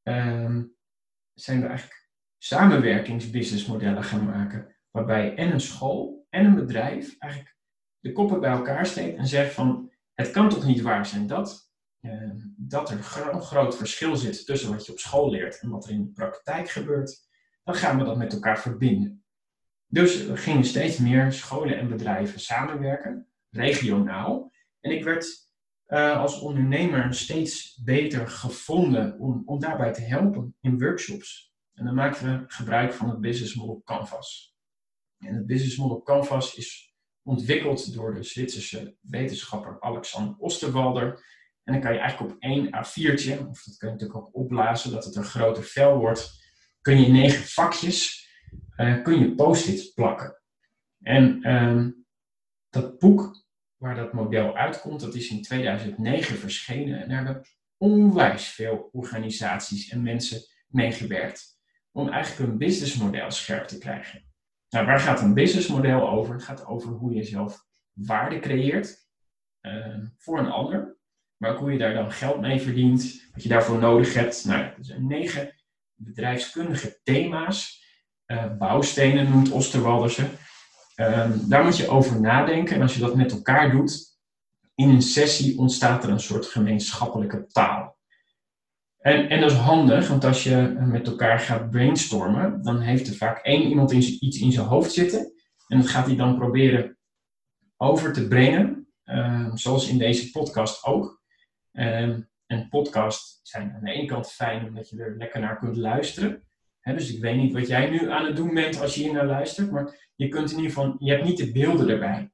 um, 0.02 0.76
zijn 1.32 1.60
we 1.60 1.66
eigenlijk 1.66 2.10
samenwerkingsbusinessmodellen 2.38 4.04
gaan 4.04 4.24
maken. 4.24 4.76
Waarbij 4.90 5.34
en 5.34 5.52
een 5.52 5.60
school 5.60 6.26
en 6.30 6.44
een 6.44 6.54
bedrijf 6.54 7.18
eigenlijk 7.18 7.56
de 7.98 8.12
koppen 8.12 8.40
bij 8.40 8.50
elkaar 8.50 8.86
steekt 8.86 9.18
en 9.18 9.26
zegt 9.26 9.54
van 9.54 9.92
het 10.14 10.30
kan 10.30 10.48
toch 10.48 10.66
niet 10.66 10.80
waar 10.80 11.06
zijn 11.06 11.26
dat, 11.26 11.72
uh, 12.00 12.30
dat 12.56 12.90
er 12.90 12.96
een 13.32 13.42
groot 13.42 13.76
verschil 13.76 14.16
zit 14.16 14.46
tussen 14.46 14.70
wat 14.70 14.86
je 14.86 14.92
op 14.92 14.98
school 14.98 15.30
leert 15.30 15.60
en 15.60 15.70
wat 15.70 15.84
er 15.84 15.90
in 15.90 16.04
de 16.04 16.12
praktijk 16.12 16.70
gebeurt. 16.70 17.28
Dan 17.64 17.74
gaan 17.74 17.98
we 17.98 18.04
dat 18.04 18.16
met 18.16 18.32
elkaar 18.32 18.60
verbinden. 18.60 19.24
Dus 19.86 20.26
we 20.26 20.36
gingen 20.36 20.64
steeds 20.64 20.98
meer 20.98 21.32
scholen 21.32 21.78
en 21.78 21.88
bedrijven 21.88 22.40
samenwerken, 22.40 23.28
regionaal. 23.50 24.52
En 24.80 24.90
ik 24.90 25.04
werd 25.04 25.48
uh, 25.86 26.20
als 26.20 26.40
ondernemer 26.40 27.14
steeds 27.14 27.80
beter 27.84 28.28
gevonden 28.28 29.18
om, 29.18 29.42
om 29.44 29.60
daarbij 29.60 29.92
te 29.92 30.00
helpen 30.00 30.56
in 30.60 30.78
workshops. 30.78 31.52
En 31.74 31.84
dan 31.84 31.94
maken 31.94 32.26
we 32.26 32.44
gebruik 32.46 32.92
van 32.92 33.08
het 33.08 33.20
Business 33.20 33.54
Model 33.54 33.82
Canvas. 33.84 34.56
En 35.18 35.34
het 35.34 35.46
Business 35.46 35.76
Model 35.76 36.02
Canvas 36.02 36.54
is 36.54 36.93
ontwikkeld 37.24 37.94
door 37.94 38.14
de 38.14 38.22
Zwitserse 38.22 38.96
wetenschapper 39.00 39.76
Alexander 39.80 40.36
Osterwalder. 40.38 41.24
En 41.64 41.72
dan 41.72 41.82
kan 41.82 41.92
je 41.92 41.98
eigenlijk 41.98 42.32
op 42.32 42.40
één 42.40 42.66
A4'tje, 42.66 43.48
of 43.48 43.62
dat 43.62 43.76
kun 43.76 43.88
je 43.88 43.94
natuurlijk 43.94 44.16
ook 44.16 44.34
opblazen, 44.34 44.90
dat 44.90 45.04
het 45.04 45.16
een 45.16 45.24
groter 45.24 45.62
vel 45.62 45.98
wordt, 45.98 46.42
kun 46.80 47.00
je 47.00 47.08
negen 47.08 47.44
vakjes 47.44 48.24
uh, 48.76 49.02
kun 49.02 49.18
je 49.18 49.34
post-its 49.34 49.92
plakken. 49.92 50.42
En 51.02 51.54
um, 51.54 52.06
dat 52.70 52.98
boek 52.98 53.44
waar 53.76 53.94
dat 53.94 54.12
model 54.12 54.56
uitkomt, 54.56 55.00
dat 55.00 55.14
is 55.14 55.28
in 55.28 55.42
2009 55.42 56.36
verschenen. 56.36 57.02
En 57.02 57.08
daar 57.08 57.24
hebben 57.24 57.46
onwijs 57.76 58.46
veel 58.46 58.88
organisaties 58.92 59.88
en 59.88 60.02
mensen 60.02 60.40
meegewerkt 60.68 61.58
om 61.92 62.08
eigenlijk 62.08 62.50
een 62.50 62.58
businessmodel 62.58 63.30
scherp 63.30 63.66
te 63.66 63.78
krijgen. 63.78 64.33
Nou, 64.74 64.86
waar 64.86 65.00
gaat 65.00 65.20
een 65.20 65.34
businessmodel 65.34 66.08
over? 66.08 66.34
Het 66.34 66.42
gaat 66.42 66.66
over 66.66 66.90
hoe 66.90 67.14
je 67.14 67.22
zelf 67.22 67.64
waarde 67.92 68.38
creëert 68.38 69.08
uh, 69.62 69.96
voor 70.16 70.38
een 70.38 70.50
ander, 70.50 70.96
maar 71.36 71.50
ook 71.50 71.58
hoe 71.58 71.72
je 71.72 71.78
daar 71.78 71.94
dan 71.94 72.12
geld 72.12 72.40
mee 72.40 72.60
verdient, 72.60 73.28
wat 73.32 73.42
je 73.42 73.48
daarvoor 73.48 73.78
nodig 73.78 74.14
hebt. 74.14 74.44
Nou, 74.44 74.60
er 74.60 74.74
zijn 74.80 75.06
negen 75.06 75.54
bedrijfskundige 75.94 77.00
thema's. 77.02 77.82
Uh, 78.26 78.56
bouwstenen 78.56 79.30
noemt 79.30 79.50
Osterwalder 79.50 80.10
ze. 80.10 80.22
Um, 80.96 81.48
daar 81.48 81.64
moet 81.64 81.76
je 81.76 81.88
over 81.88 82.20
nadenken. 82.20 82.76
En 82.76 82.82
als 82.82 82.94
je 82.94 83.00
dat 83.00 83.16
met 83.16 83.32
elkaar 83.32 83.70
doet, 83.70 84.18
in 84.74 84.88
een 84.88 85.02
sessie 85.02 85.58
ontstaat 85.58 86.04
er 86.04 86.10
een 86.10 86.20
soort 86.20 86.46
gemeenschappelijke 86.46 87.46
taal. 87.46 87.98
En, 89.04 89.28
en 89.28 89.40
dat 89.40 89.50
is 89.50 89.56
handig, 89.56 90.08
want 90.08 90.24
als 90.24 90.44
je 90.44 90.56
met 90.80 91.06
elkaar 91.06 91.38
gaat 91.38 91.70
brainstormen, 91.70 92.62
dan 92.62 92.80
heeft 92.80 93.08
er 93.08 93.14
vaak 93.14 93.38
één 93.44 93.62
iemand 93.62 93.92
iets 93.92 94.38
in 94.40 94.52
zijn 94.52 94.66
hoofd 94.66 94.92
zitten. 94.92 95.32
En 95.68 95.78
dat 95.78 95.88
gaat 95.88 96.06
hij 96.06 96.16
dan 96.16 96.36
proberen 96.36 96.98
over 97.76 98.12
te 98.12 98.28
brengen, 98.28 98.88
um, 99.04 99.56
zoals 99.56 99.88
in 99.88 99.98
deze 99.98 100.30
podcast 100.30 100.84
ook. 100.84 101.22
Um, 101.72 102.28
en 102.46 102.68
podcasts 102.68 103.40
zijn 103.42 103.72
aan 103.72 103.84
de 103.84 103.90
ene 103.90 104.06
kant 104.06 104.32
fijn 104.32 104.66
omdat 104.66 104.88
je 104.88 105.02
er 105.02 105.16
lekker 105.16 105.40
naar 105.40 105.58
kunt 105.58 105.76
luisteren. 105.76 106.42
dus 106.82 107.14
ik 107.14 107.20
weet 107.20 107.36
niet 107.36 107.52
wat 107.52 107.68
jij 107.68 107.90
nu 107.90 108.10
aan 108.10 108.24
het 108.24 108.36
doen 108.36 108.54
bent 108.54 108.80
als 108.80 108.94
je 108.94 109.02
hier 109.02 109.12
naar 109.12 109.26
luistert, 109.26 109.70
maar 109.70 110.10
je 110.14 110.28
kunt 110.28 110.50
in 110.50 110.56
ieder 110.56 110.72
geval, 110.72 110.96
je 110.98 111.10
hebt 111.10 111.24
niet 111.24 111.38
de 111.38 111.52
beelden 111.52 111.88
erbij. 111.88 112.30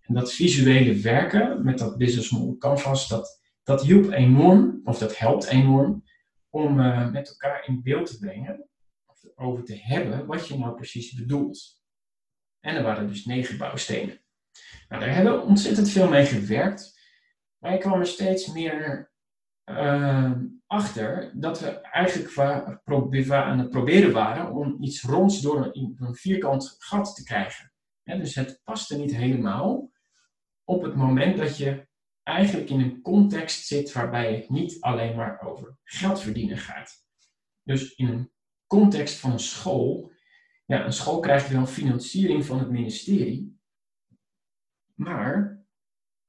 En 0.00 0.14
dat 0.14 0.32
visuele 0.32 1.00
werken 1.00 1.64
met 1.64 1.78
dat 1.78 1.98
Business 1.98 2.30
Model 2.30 2.56
Canvas, 2.58 3.08
dat, 3.08 3.39
dat 3.62 3.82
hielp 3.82 4.10
enorm, 4.10 4.80
of 4.84 4.98
dat 4.98 5.18
helpt 5.18 5.46
enorm, 5.46 6.04
om 6.48 6.80
uh, 6.80 7.10
met 7.10 7.28
elkaar 7.28 7.66
in 7.66 7.82
beeld 7.82 8.06
te 8.06 8.18
brengen, 8.18 8.68
of 9.06 9.22
over 9.34 9.64
te 9.64 9.76
hebben, 9.76 10.26
wat 10.26 10.48
je 10.48 10.58
nou 10.58 10.74
precies 10.74 11.12
bedoelt. 11.12 11.82
En 12.60 12.76
er 12.76 12.82
waren 12.82 13.08
dus 13.08 13.24
negen 13.24 13.58
bouwstenen. 13.58 14.20
Nou, 14.88 15.04
daar 15.04 15.14
hebben 15.14 15.32
we 15.32 15.40
ontzettend 15.40 15.90
veel 15.90 16.08
mee 16.08 16.26
gewerkt. 16.26 16.98
Maar 17.58 17.74
ik 17.74 17.80
kwam 17.80 18.00
er 18.00 18.06
steeds 18.06 18.52
meer 18.52 19.12
uh, 19.64 20.32
achter 20.66 21.32
dat 21.34 21.60
we 21.60 21.68
eigenlijk 21.80 22.38
aan 23.30 23.58
het 23.58 23.70
proberen 23.70 24.12
waren 24.12 24.52
om 24.52 24.82
iets 24.82 25.02
ronds 25.02 25.40
door 25.40 25.64
een, 25.72 25.96
een 25.98 26.14
vierkant 26.14 26.76
gat 26.78 27.14
te 27.14 27.22
krijgen. 27.22 27.72
dus 28.04 28.34
het 28.34 28.60
paste 28.64 28.96
niet 28.96 29.16
helemaal 29.16 29.90
op 30.64 30.82
het 30.82 30.94
moment 30.94 31.36
dat 31.36 31.56
je 31.56 31.88
eigenlijk 32.22 32.70
in 32.70 32.80
een 32.80 33.02
context 33.02 33.66
zit 33.66 33.92
waarbij 33.92 34.34
het 34.34 34.50
niet 34.50 34.80
alleen 34.80 35.16
maar 35.16 35.40
over 35.40 35.78
geld 35.82 36.20
verdienen 36.20 36.58
gaat. 36.58 37.04
Dus 37.62 37.94
in 37.94 38.08
een 38.08 38.30
context 38.66 39.16
van 39.18 39.32
een 39.32 39.40
school, 39.40 40.12
ja, 40.66 40.84
een 40.84 40.92
school 40.92 41.20
krijgt 41.20 41.48
wel 41.48 41.66
financiering 41.66 42.44
van 42.44 42.58
het 42.58 42.70
ministerie, 42.70 43.58
maar 44.94 45.64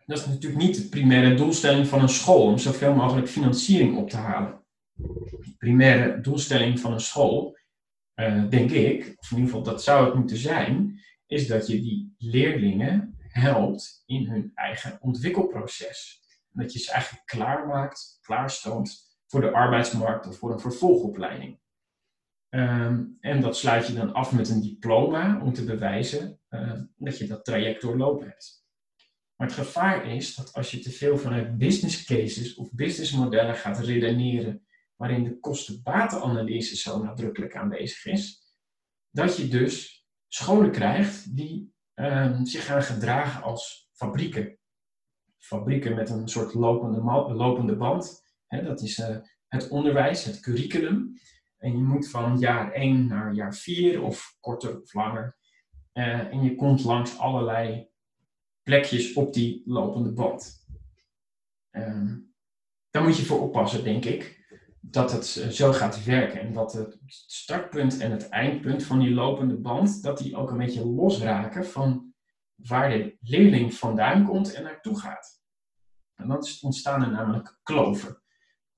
dat 0.05 0.17
is 0.17 0.25
natuurlijk 0.25 0.62
niet 0.62 0.75
de 0.75 0.89
primaire 0.89 1.36
doelstelling 1.36 1.88
van 1.88 2.01
een 2.01 2.10
school, 2.10 2.45
om 2.45 2.57
zoveel 2.57 2.95
mogelijk 2.95 3.27
financiering 3.27 3.98
op 3.98 4.10
te 4.10 4.17
halen. 4.17 4.63
De 4.93 5.55
primaire 5.57 6.21
doelstelling 6.21 6.79
van 6.79 6.93
een 6.93 7.00
school, 7.00 7.57
uh, 8.15 8.50
denk 8.50 8.71
ik, 8.71 9.15
of 9.17 9.31
in 9.31 9.38
ieder 9.38 9.51
geval 9.51 9.63
dat 9.63 9.83
zou 9.83 10.05
het 10.05 10.15
moeten 10.15 10.38
zijn, 10.38 11.00
is 11.25 11.48
dat 11.48 11.67
je 11.67 11.81
die 11.81 12.15
leerlingen 12.17 13.11
helpt 13.32 14.04
in 14.06 14.28
hun 14.28 14.52
eigen 14.56 14.98
ontwikkelproces. 15.02 16.22
Dat 16.50 16.74
je 16.74 16.80
ze 16.80 16.92
eigenlijk 16.92 17.26
klaarmaakt, 17.26 18.20
klaarstoomt 18.22 19.18
voor 19.28 19.42
de 19.42 19.52
arbeidsmarkt 19.52 20.28
of 20.28 20.38
voor 20.38 20.52
een 20.52 20.60
vervolgopleiding. 20.60 21.60
Um, 22.50 23.18
en 23.20 23.42
dat 23.42 23.58
sluit 23.58 23.88
je 23.88 23.94
dan 23.94 24.14
af 24.14 24.32
met 24.32 24.50
een 24.50 24.62
diploma 24.62 25.42
om 25.42 25.54
te 25.54 25.64
bewijzen 25.64 26.40
uh, 26.50 26.82
dat 26.96 27.18
je 27.18 27.28
dat 27.28 27.46
traject 27.46 27.82
doorlopen 27.82 28.28
hebt. 28.28 28.66
Maar 29.36 29.48
het 29.48 29.58
gevaar 29.60 30.06
is 30.06 30.36
dat 30.36 30.54
als 30.54 30.72
je 30.72 30.80
te 30.80 30.92
veel 30.92 31.18
vanuit 31.18 31.58
business 31.58 32.04
cases 32.04 32.56
of 32.56 32.72
businessmodellen 32.72 33.56
gaat 33.56 33.80
redeneren, 33.80 34.66
waarin 34.96 35.24
de 35.24 35.40
kosten-batenanalyse 35.40 36.76
zo 36.76 37.04
nadrukkelijk 37.04 37.56
aanwezig 37.56 38.06
is, 38.06 38.42
dat 39.10 39.38
je 39.38 39.48
dus 39.48 40.06
scholen 40.28 40.72
krijgt 40.72 41.36
die 41.36 41.71
ehm, 41.93 42.45
zich 42.45 42.65
gaan 42.65 42.83
gedragen 42.83 43.43
als 43.43 43.89
fabrieken. 43.93 44.57
Fabrieken 45.38 45.95
met 45.95 46.10
een 46.10 46.27
soort 46.27 46.53
lopende, 46.53 47.01
lopende 47.33 47.75
band. 47.75 48.24
dat 48.48 48.81
is 48.81 48.98
uh, 48.98 49.17
het 49.48 49.69
onderwijs, 49.69 50.24
het 50.24 50.39
curriculum. 50.39 51.19
En 51.57 51.71
je 51.71 51.83
moet 51.83 52.10
van 52.10 52.39
jaar 52.39 52.71
1 52.71 53.07
naar 53.07 53.33
jaar 53.33 53.55
4 53.55 54.01
of 54.01 54.38
korter 54.39 54.81
of 54.81 54.93
langer. 54.93 55.38
Uh, 55.93 56.33
en 56.33 56.43
je 56.43 56.55
komt 56.55 56.83
langs 56.83 57.17
allerlei 57.17 57.89
plekjes 58.63 59.13
op 59.13 59.33
die 59.33 59.62
lopende 59.65 60.13
band. 60.13 60.65
Um, 61.71 62.33
daar 62.89 63.03
moet 63.03 63.17
je 63.17 63.25
voor 63.25 63.41
oppassen, 63.41 63.83
denk 63.83 64.05
ik, 64.05 64.40
dat 64.82 65.12
het 65.12 65.38
eh, 65.38 65.48
zo 65.48 65.72
gaat 65.72 66.04
werken. 66.04 66.42
En 66.42 66.54
dat 66.54 66.74
het 66.74 66.98
startpunt 67.06 68.00
en 68.00 68.12
het 68.12 68.30
eindpunt 68.30 68.84
van 68.84 69.00
die 69.00 69.14
lopende 69.14 69.58
band, 69.58 70.04
dat 70.04 70.18
die 70.18 70.36
ook 70.36 70.52
een 70.52 70.58
beetje 70.58 70.86
losraken 70.86 71.66
van 71.66 72.14
waar 72.56 72.90
de 72.90 73.18
leerling 73.22 73.74
vandaan 73.74 74.26
komt 74.26 74.54
en 74.54 74.64
naartoe 74.64 75.00
gaat. 75.00 75.42
En 76.16 76.28
dan 76.28 76.46
ontstaan 76.62 77.04
er 77.04 77.12
namelijk 77.12 77.60
kloven. 77.64 78.22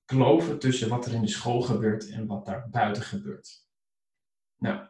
Kloven 0.04 0.58
tussen 0.58 0.88
wat 0.88 1.06
er 1.06 1.14
in 1.14 1.20
de 1.20 1.28
school 1.28 1.60
gebeurt 1.60 2.10
en 2.10 2.26
wat 2.26 2.46
daar 2.46 2.68
buiten 2.70 3.02
gebeurt. 3.02 3.66
Nou, 4.56 4.88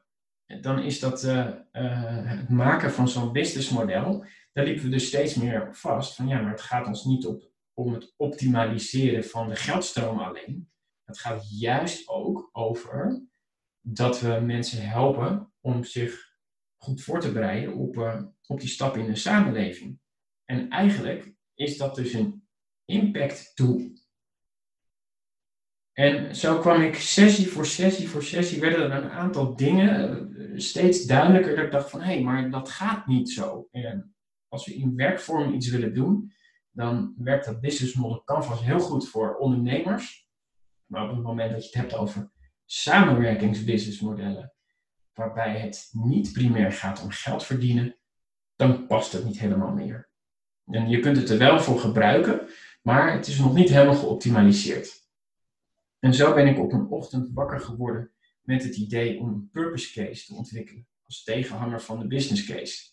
dan 0.61 0.78
is 0.78 1.00
dat 1.00 1.25
uh, 1.25 1.49
uh, 1.73 2.25
het 2.25 2.49
maken 2.49 2.92
van 2.92 3.09
zo'n 3.09 3.33
businessmodel 3.33 4.25
daar 4.54 4.64
liepen 4.64 4.85
we 4.85 4.90
dus 4.90 5.06
steeds 5.06 5.35
meer 5.35 5.68
vast 5.73 6.14
van 6.14 6.28
ja, 6.28 6.40
maar 6.40 6.50
het 6.50 6.61
gaat 6.61 6.87
ons 6.87 7.04
niet 7.04 7.26
op, 7.26 7.50
om 7.73 7.92
het 7.92 8.14
optimaliseren 8.16 9.25
van 9.25 9.49
de 9.49 9.56
geldstroom 9.56 10.18
alleen. 10.18 10.71
Het 11.04 11.18
gaat 11.18 11.58
juist 11.58 12.08
ook 12.08 12.49
over 12.52 13.23
dat 13.80 14.20
we 14.20 14.40
mensen 14.40 14.88
helpen 14.88 15.52
om 15.61 15.84
zich 15.84 16.32
goed 16.76 17.02
voor 17.02 17.20
te 17.20 17.32
bereiden 17.32 17.75
op, 17.75 17.96
uh, 17.96 18.23
op 18.46 18.61
die 18.61 18.68
stap 18.68 18.96
in 18.96 19.06
de 19.06 19.16
samenleving. 19.16 19.99
En 20.44 20.68
eigenlijk 20.68 21.34
is 21.54 21.76
dat 21.76 21.94
dus 21.94 22.12
een 22.12 22.49
impact 22.84 23.52
tool. 23.54 23.92
En 25.92 26.37
zo 26.37 26.58
kwam 26.58 26.82
ik 26.82 26.94
sessie 26.94 27.49
voor 27.49 27.66
sessie 27.66 28.08
voor 28.08 28.23
sessie, 28.23 28.61
werden 28.61 28.90
er 28.90 29.04
een 29.04 29.11
aantal 29.11 29.56
dingen 29.56 30.34
eh, 30.37 30.58
steeds 30.58 31.04
duidelijker 31.04 31.56
dat 31.56 31.64
ik 31.64 31.70
dacht 31.70 31.90
van 31.90 32.00
hé, 32.00 32.12
hey, 32.12 32.23
maar 32.23 32.50
dat 32.50 32.68
gaat 32.68 33.06
niet 33.06 33.30
zo. 33.30 33.68
En 33.70 34.14
als 34.49 34.66
we 34.66 34.75
in 34.75 34.96
werkvorm 34.96 35.54
iets 35.54 35.68
willen 35.68 35.94
doen, 35.94 36.32
dan 36.70 37.14
werkt 37.16 37.44
dat 37.44 37.61
business 37.61 37.94
model 37.94 38.25
Canvas 38.25 38.62
heel 38.62 38.80
goed 38.80 39.08
voor 39.08 39.37
ondernemers. 39.37 40.23
Maar 40.86 41.02
op 41.02 41.16
het 41.16 41.24
moment 41.24 41.50
dat 41.50 41.60
je 41.60 41.66
het 41.66 41.76
hebt 41.76 41.94
over 41.94 42.30
samenwerkingsbusinessmodellen, 42.64 44.52
waarbij 45.14 45.58
het 45.58 45.88
niet 45.92 46.32
primair 46.32 46.72
gaat 46.72 47.02
om 47.02 47.10
geld 47.10 47.44
verdienen, 47.44 47.96
dan 48.56 48.86
past 48.86 49.12
het 49.12 49.24
niet 49.24 49.38
helemaal 49.38 49.72
meer. 49.72 50.10
En 50.66 50.88
je 50.88 51.00
kunt 51.00 51.16
het 51.16 51.30
er 51.30 51.38
wel 51.38 51.60
voor 51.60 51.78
gebruiken, 51.78 52.48
maar 52.82 53.12
het 53.12 53.26
is 53.26 53.38
nog 53.38 53.54
niet 53.54 53.68
helemaal 53.68 53.94
geoptimaliseerd. 53.94 55.02
En 55.98 56.14
zo 56.14 56.34
ben 56.34 56.46
ik 56.46 56.58
op 56.58 56.72
een 56.72 56.88
ochtend 56.88 57.30
wakker 57.32 57.60
geworden 57.60 58.12
met 58.42 58.62
het 58.62 58.76
idee 58.76 59.20
om 59.20 59.28
een 59.28 59.48
purpose 59.50 59.92
case 59.92 60.26
te 60.26 60.34
ontwikkelen 60.34 60.86
als 61.06 61.22
tegenhanger 61.22 61.80
van 61.80 61.98
de 61.98 62.06
business 62.06 62.44
case. 62.44 62.92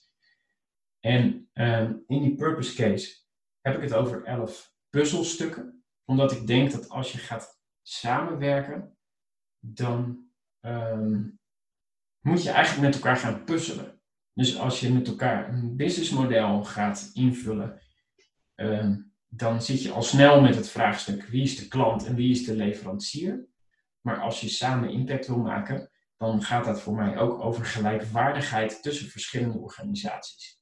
En 0.99 1.49
ehm, 1.53 1.93
in 2.07 2.21
die 2.21 2.35
purpose 2.35 2.75
case 2.75 3.15
heb 3.61 3.75
ik 3.75 3.81
het 3.81 3.93
over 3.93 4.23
elf 4.23 4.73
puzzelstukken. 4.89 5.83
Omdat 6.05 6.31
ik 6.31 6.47
denk 6.47 6.71
dat 6.71 6.89
als 6.89 7.11
je 7.11 7.17
gaat 7.17 7.60
samenwerken, 7.81 8.97
dan 9.59 10.29
ehm, 10.59 11.23
moet 12.19 12.43
je 12.43 12.49
eigenlijk 12.49 12.85
met 12.85 12.95
elkaar 12.95 13.17
gaan 13.17 13.43
puzzelen. 13.43 14.01
Dus 14.33 14.57
als 14.57 14.79
je 14.79 14.93
met 14.93 15.07
elkaar 15.07 15.53
een 15.53 15.75
businessmodel 15.75 16.63
gaat 16.63 17.09
invullen, 17.13 17.81
ehm, 18.55 19.01
dan 19.27 19.61
zit 19.61 19.83
je 19.83 19.91
al 19.91 20.01
snel 20.01 20.41
met 20.41 20.55
het 20.55 20.69
vraagstuk 20.69 21.23
wie 21.23 21.43
is 21.43 21.57
de 21.57 21.67
klant 21.67 22.05
en 22.05 22.15
wie 22.15 22.31
is 22.31 22.45
de 22.45 22.55
leverancier. 22.55 23.47
Maar 24.01 24.21
als 24.21 24.41
je 24.41 24.49
samen 24.49 24.89
impact 24.89 25.27
wil 25.27 25.37
maken, 25.37 25.91
dan 26.17 26.41
gaat 26.41 26.65
dat 26.65 26.81
voor 26.81 26.95
mij 26.95 27.17
ook 27.17 27.39
over 27.39 27.65
gelijkwaardigheid 27.65 28.83
tussen 28.83 29.09
verschillende 29.09 29.57
organisaties. 29.57 30.59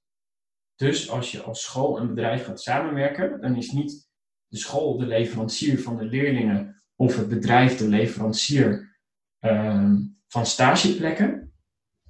Dus 0.75 1.09
als 1.09 1.31
je 1.31 1.41
als 1.41 1.61
school 1.61 1.97
en 1.99 2.07
bedrijf 2.07 2.45
gaat 2.45 2.61
samenwerken, 2.61 3.41
dan 3.41 3.55
is 3.55 3.71
niet 3.71 4.09
de 4.47 4.57
school 4.57 4.97
de 4.97 5.05
leverancier 5.05 5.81
van 5.81 5.97
de 5.97 6.05
leerlingen 6.05 6.78
of 6.99 7.15
het 7.15 7.29
bedrijf 7.29 7.77
de 7.77 7.87
leverancier 7.87 8.97
uh, 9.41 9.93
van 10.27 10.45
stageplekken. 10.45 11.53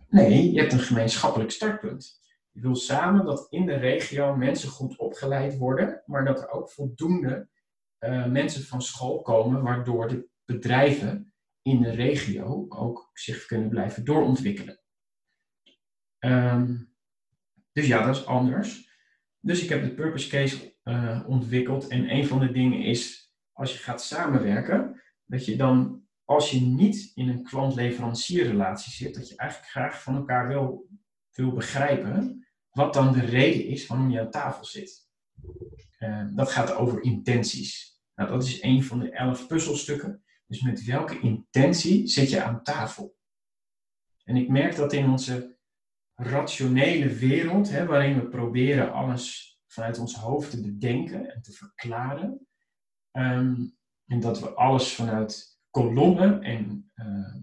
Nee, 0.08 0.52
je 0.52 0.60
hebt 0.60 0.74
een 0.74 0.80
gemeenschappelijk 0.80 1.52
startpunt. 1.52 2.20
Je 2.52 2.62
wil 2.62 2.76
samen 2.76 3.26
dat 3.26 3.48
in 3.50 3.66
de 3.66 3.76
regio 3.76 4.36
mensen 4.36 4.70
goed 4.70 4.98
opgeleid 4.98 5.58
worden, 5.58 6.04
maar 6.06 6.26
dat 6.26 6.42
er 6.42 6.50
ook 6.50 6.72
voldoende 6.72 7.50
uh, 8.00 8.26
mensen 8.26 8.64
van 8.64 8.82
school 8.82 9.22
komen, 9.22 9.64
waardoor 9.64 10.08
de 10.08 10.28
bedrijven 10.46 11.34
in 11.62 11.82
de 11.82 11.92
regio 11.92 12.66
ook 12.70 13.10
zich 13.14 13.46
kunnen 13.46 13.70
blijven 13.70 14.06
doorontwikkelen. 14.06 14.80
Um, 16.20 16.94
dus 17.72 17.88
ja, 17.88 18.06
dat 18.06 18.16
is 18.16 18.26
anders. 18.26 18.98
Dus 19.40 19.64
ik 19.64 19.70
heb 19.70 19.84
de 19.84 19.94
purpose 19.94 20.30
case 20.30 20.78
uh, 20.84 21.24
ontwikkeld. 21.28 21.88
En 21.88 22.14
een 22.16 22.26
van 22.26 22.40
de 22.40 22.52
dingen 22.52 22.82
is, 22.82 23.29
als 23.60 23.74
je 23.74 23.78
gaat 23.78 24.04
samenwerken, 24.04 25.02
dat 25.26 25.46
je 25.46 25.56
dan, 25.56 26.04
als 26.24 26.52
je 26.52 26.62
niet 26.62 27.12
in 27.16 27.30
een 27.30 27.44
klant-leverancierrelatie 27.44 28.92
zit, 28.92 29.16
dat 29.16 29.30
je 29.30 29.36
eigenlijk 29.36 29.72
graag 29.72 30.02
van 30.02 30.16
elkaar 30.16 30.48
wil, 30.48 30.88
wil 31.32 31.52
begrijpen 31.52 32.48
wat 32.70 32.94
dan 32.94 33.14
de 33.14 33.26
reden 33.26 33.66
is 33.66 33.88
waarom 33.88 34.10
je 34.10 34.20
aan 34.20 34.32
tafel 34.32 34.66
zit. 34.66 35.08
Uh, 36.00 36.26
dat 36.36 36.52
gaat 36.52 36.74
over 36.74 37.04
intenties. 37.04 38.00
Nou, 38.16 38.30
dat 38.30 38.44
is 38.44 38.62
een 38.62 38.84
van 38.84 39.00
de 39.00 39.12
elf 39.12 39.48
puzzelstukken. 39.48 40.24
Dus 40.48 40.62
met 40.62 40.86
welke 40.86 41.20
intentie 41.20 42.08
zit 42.08 42.30
je 42.30 42.44
aan 42.44 42.64
tafel? 42.64 43.18
En 44.24 44.36
ik 44.36 44.50
merk 44.50 44.76
dat 44.76 44.94
in 44.94 45.10
onze 45.10 45.58
rationele 46.14 47.14
wereld, 47.14 47.70
hè, 47.70 47.86
waarin 47.86 48.20
we 48.20 48.28
proberen 48.28 48.94
alles 48.94 49.58
vanuit 49.68 50.00
ons 50.00 50.16
hoofd 50.16 50.52
te 50.52 50.62
bedenken 50.62 51.34
en 51.34 51.42
te 51.42 51.52
verklaren. 51.52 52.48
Ehm, 53.20 53.56
en 54.06 54.20
dat 54.20 54.40
we 54.40 54.50
alles 54.50 54.94
vanuit 54.94 55.60
kolommen 55.70 56.44
en, 56.44 56.92
uh, 56.96 57.36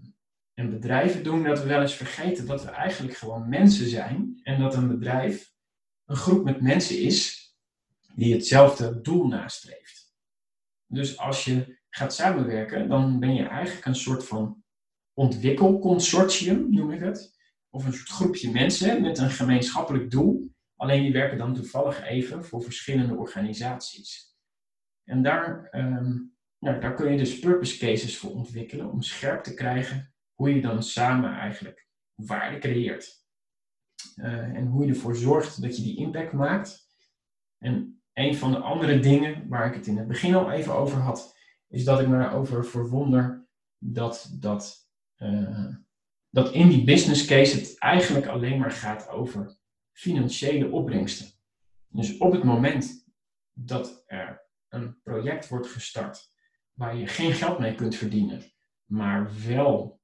en 0.53 0.69
bedrijven 0.69 1.23
doen, 1.23 1.43
dat 1.43 1.59
we 1.61 1.67
wel 1.67 1.81
eens 1.81 1.95
vergeten 1.95 2.45
dat 2.45 2.63
we 2.63 2.69
eigenlijk 2.69 3.17
gewoon 3.17 3.49
mensen 3.49 3.89
zijn 3.89 4.39
en 4.43 4.59
dat 4.59 4.75
een 4.75 4.87
bedrijf 4.87 5.53
een 6.05 6.15
groep 6.15 6.43
met 6.43 6.61
mensen 6.61 6.99
is 6.99 7.51
die 8.15 8.33
hetzelfde 8.33 9.01
doel 9.01 9.27
nastreeft. 9.27 10.15
Dus 10.87 11.17
als 11.17 11.45
je 11.45 11.79
gaat 11.89 12.13
samenwerken, 12.13 12.89
dan 12.89 13.19
ben 13.19 13.33
je 13.33 13.47
eigenlijk 13.47 13.85
een 13.85 13.95
soort 13.95 14.25
van 14.25 14.63
ontwikkelconsortium, 15.13 16.73
noem 16.73 16.91
ik 16.91 16.99
het 16.99 17.35
of 17.69 17.85
een 17.85 17.93
soort 17.93 18.09
groepje 18.09 18.51
mensen 18.51 19.01
met 19.01 19.17
een 19.17 19.31
gemeenschappelijk 19.31 20.11
doel. 20.11 20.55
Alleen 20.75 21.01
die 21.01 21.13
werken 21.13 21.37
dan 21.37 21.53
toevallig 21.53 22.03
even 22.03 22.45
voor 22.45 22.63
verschillende 22.63 23.15
organisaties. 23.15 24.27
En 25.07 25.23
daar, 25.23 25.69
um, 25.71 26.35
nou, 26.59 26.79
daar 26.79 26.93
kun 26.93 27.11
je 27.11 27.17
dus 27.17 27.39
purpose 27.39 27.77
cases 27.77 28.17
voor 28.17 28.31
ontwikkelen 28.31 28.91
om 28.91 29.01
scherp 29.01 29.43
te 29.43 29.53
krijgen 29.53 30.13
hoe 30.33 30.55
je 30.55 30.61
dan 30.61 30.83
samen 30.83 31.33
eigenlijk 31.33 31.87
waarde 32.13 32.57
creëert. 32.57 33.25
Uh, 34.15 34.25
en 34.33 34.67
hoe 34.67 34.85
je 34.85 34.89
ervoor 34.89 35.15
zorgt 35.15 35.61
dat 35.61 35.77
je 35.77 35.83
die 35.83 35.97
impact 35.97 36.33
maakt. 36.33 36.87
En 37.57 38.01
een 38.13 38.35
van 38.35 38.51
de 38.51 38.59
andere 38.59 38.99
dingen 38.99 39.47
waar 39.47 39.67
ik 39.67 39.73
het 39.73 39.87
in 39.87 39.97
het 39.97 40.07
begin 40.07 40.35
al 40.35 40.51
even 40.51 40.73
over 40.73 40.97
had, 40.97 41.35
is 41.67 41.83
dat 41.83 41.99
ik 41.99 42.07
me 42.07 42.23
erover 42.23 42.65
verwonder 42.65 43.47
dat 43.77 44.37
dat 44.39 44.89
uh, 45.17 45.75
dat 46.29 46.51
in 46.51 46.67
die 46.69 46.83
business 46.83 47.25
case 47.25 47.55
het 47.55 47.79
eigenlijk 47.79 48.25
alleen 48.25 48.59
maar 48.59 48.71
gaat 48.71 49.09
over 49.09 49.57
financiële 49.91 50.71
opbrengsten. 50.71 51.27
Dus 51.87 52.17
op 52.17 52.31
het 52.31 52.43
moment 52.43 53.05
dat 53.53 54.03
er 54.05 54.46
een 54.69 55.01
project 55.03 55.47
wordt 55.47 55.67
gestart 55.67 56.31
waar 56.73 56.95
je 56.95 57.07
geen 57.07 57.33
geld 57.33 57.59
mee 57.59 57.75
kunt 57.75 57.95
verdienen, 57.95 58.51
maar 58.85 59.31
wel 59.47 60.01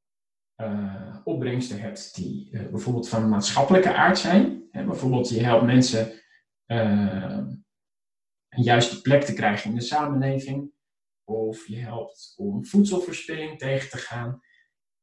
uh, 0.57 1.17
opbrengsten 1.23 1.81
hebt 1.81 2.15
die 2.15 2.49
uh, 2.51 2.69
bijvoorbeeld 2.69 3.09
van 3.09 3.29
maatschappelijke 3.29 3.93
aard 3.93 4.17
zijn. 4.17 4.67
Hè, 4.71 4.83
bijvoorbeeld 4.83 5.29
je 5.29 5.43
helpt 5.43 5.65
mensen 5.65 6.11
uh, 6.67 7.37
een 8.49 8.63
juiste 8.63 9.01
plek 9.01 9.23
te 9.23 9.33
krijgen 9.33 9.69
in 9.69 9.75
de 9.75 9.81
samenleving. 9.81 10.71
Of 11.23 11.67
je 11.67 11.77
helpt 11.77 12.33
om 12.37 12.65
voedselverspilling 12.65 13.57
tegen 13.57 13.89
te 13.89 13.97
gaan 13.97 14.41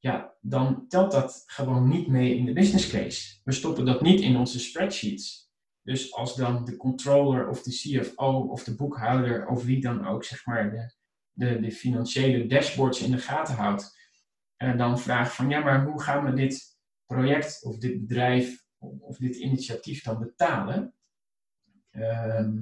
ja, 0.01 0.35
dan 0.41 0.89
telt 0.89 1.13
dat 1.13 1.43
gewoon 1.47 1.89
niet 1.89 2.07
mee 2.07 2.37
in 2.37 2.45
de 2.45 2.53
business 2.53 2.91
case. 2.91 3.41
We 3.45 3.53
stoppen 3.53 3.85
dat 3.85 4.01
niet 4.01 4.21
in 4.21 4.37
onze 4.37 4.61
spreadsheets. 4.61 5.50
Dus 5.83 6.15
als 6.15 6.37
dan 6.37 6.65
de 6.65 6.77
controller 6.77 7.49
of 7.49 7.63
de 7.63 7.71
CFO 7.71 8.33
of 8.33 8.65
de 8.65 8.75
boekhouder 8.75 9.47
of 9.47 9.65
wie 9.65 9.81
dan 9.81 10.07
ook, 10.07 10.25
zeg 10.25 10.47
maar, 10.47 10.71
de, 10.71 10.95
de, 11.33 11.61
de 11.61 11.73
financiële 11.73 12.47
dashboards 12.47 13.03
in 13.03 13.11
de 13.11 13.19
gaten 13.19 13.55
houdt, 13.55 13.99
en 14.57 14.77
dan 14.77 14.99
vraagt 14.99 15.35
van 15.35 15.49
ja, 15.49 15.61
maar 15.61 15.85
hoe 15.85 16.03
gaan 16.03 16.25
we 16.25 16.33
dit 16.33 16.79
project 17.07 17.65
of 17.65 17.79
dit 17.79 18.01
bedrijf 18.01 18.65
of 18.79 19.17
dit 19.17 19.37
initiatief 19.37 20.03
dan 20.03 20.19
betalen? 20.19 20.95
Ehm, 21.91 22.59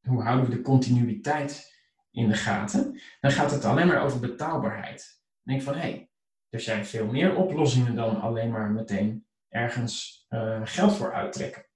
hoe 0.00 0.22
houden 0.22 0.50
we 0.50 0.56
de 0.56 0.62
continuïteit 0.62 1.74
in 2.10 2.28
de 2.28 2.34
gaten? 2.34 3.00
Dan 3.20 3.30
gaat 3.30 3.50
het 3.50 3.64
alleen 3.64 3.86
maar 3.86 4.02
over 4.02 4.20
betaalbaarheid. 4.20 5.22
Dan 5.42 5.54
denk 5.54 5.62
van 5.62 5.74
hé, 5.74 5.80
hey, 5.80 6.10
er 6.48 6.60
zijn 6.60 6.86
veel 6.86 7.06
meer 7.06 7.36
oplossingen 7.36 7.94
dan 7.94 8.20
alleen 8.20 8.50
maar 8.50 8.70
meteen 8.70 9.26
ergens 9.48 10.26
uh, 10.28 10.60
geld 10.64 10.96
voor 10.96 11.14
uittrekken. 11.14 11.67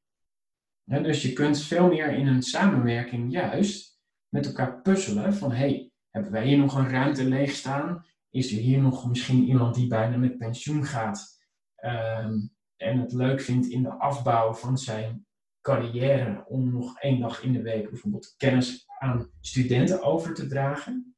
Dus 0.85 1.23
je 1.23 1.33
kunt 1.33 1.63
veel 1.63 1.89
meer 1.89 2.13
in 2.13 2.27
een 2.27 2.43
samenwerking 2.43 3.33
juist 3.33 4.01
met 4.29 4.47
elkaar 4.47 4.81
puzzelen 4.81 5.35
van 5.35 5.53
hey, 5.53 5.91
hebben 6.11 6.33
wij 6.33 6.47
hier 6.47 6.59
nog 6.59 6.75
een 6.75 6.89
ruimte 6.89 7.25
leeg 7.25 7.51
staan? 7.51 8.07
Is 8.31 8.53
er 8.53 8.59
hier 8.59 8.81
nog 8.81 9.09
misschien 9.09 9.45
iemand 9.45 9.75
die 9.75 9.87
bijna 9.87 10.17
met 10.17 10.39
pensioen 10.39 10.85
gaat 10.85 11.39
um, 11.85 12.51
en 12.77 12.99
het 12.99 13.13
leuk 13.13 13.41
vindt 13.41 13.67
in 13.67 13.83
de 13.83 13.93
afbouw 13.93 14.55
van 14.55 14.79
zijn 14.79 15.27
carrière 15.61 16.45
om 16.47 16.73
nog 16.73 16.99
één 16.99 17.21
dag 17.21 17.43
in 17.43 17.53
de 17.53 17.63
week 17.63 17.91
bijvoorbeeld 17.91 18.35
kennis 18.37 18.85
aan 18.99 19.31
studenten 19.41 20.03
over 20.03 20.35
te 20.35 20.47
dragen? 20.47 21.17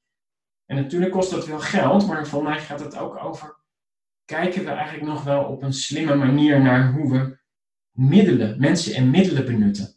En 0.66 0.76
natuurlijk 0.76 1.12
kost 1.12 1.30
dat 1.30 1.46
wel 1.46 1.60
geld, 1.60 2.06
maar 2.06 2.26
voor 2.26 2.42
mij 2.42 2.60
gaat 2.60 2.80
het 2.80 2.96
ook 2.96 3.24
over 3.24 3.62
kijken 4.24 4.64
we 4.64 4.70
eigenlijk 4.70 5.06
nog 5.06 5.24
wel 5.24 5.44
op 5.44 5.62
een 5.62 5.72
slimme 5.72 6.14
manier 6.14 6.62
naar 6.62 6.92
hoe 6.92 7.10
we 7.10 7.38
middelen, 7.94 8.60
mensen 8.60 8.94
en 8.94 9.10
middelen 9.10 9.44
benutten. 9.44 9.94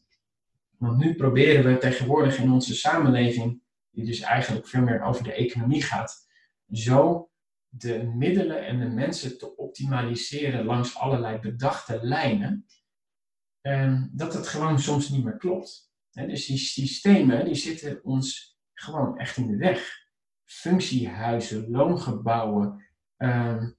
Want 0.77 0.97
nu 0.97 1.15
proberen 1.15 1.73
we 1.73 1.77
tegenwoordig 1.77 2.37
in 2.37 2.51
onze 2.51 2.75
samenleving, 2.75 3.61
die 3.91 4.05
dus 4.05 4.19
eigenlijk 4.19 4.67
veel 4.67 4.81
meer 4.81 5.01
over 5.01 5.23
de 5.23 5.33
economie 5.33 5.83
gaat, 5.83 6.27
zo 6.71 7.29
de 7.69 8.03
middelen 8.03 8.65
en 8.65 8.79
de 8.79 8.89
mensen 8.89 9.37
te 9.37 9.55
optimaliseren 9.55 10.65
langs 10.65 10.97
allerlei 10.97 11.39
bedachte 11.39 11.99
lijnen, 12.01 12.65
en 13.61 14.09
dat 14.13 14.33
het 14.33 14.47
gewoon 14.47 14.79
soms 14.79 15.09
niet 15.09 15.23
meer 15.23 15.37
klopt. 15.37 15.91
dus 16.11 16.45
die 16.45 16.57
systemen 16.57 17.45
die 17.45 17.55
zitten 17.55 18.03
ons 18.03 18.57
gewoon 18.73 19.17
echt 19.17 19.37
in 19.37 19.47
de 19.47 19.57
weg. 19.57 20.05
Functiehuizen, 20.45 21.69
loongebouwen, 21.69 22.85
ehm, 23.17 23.71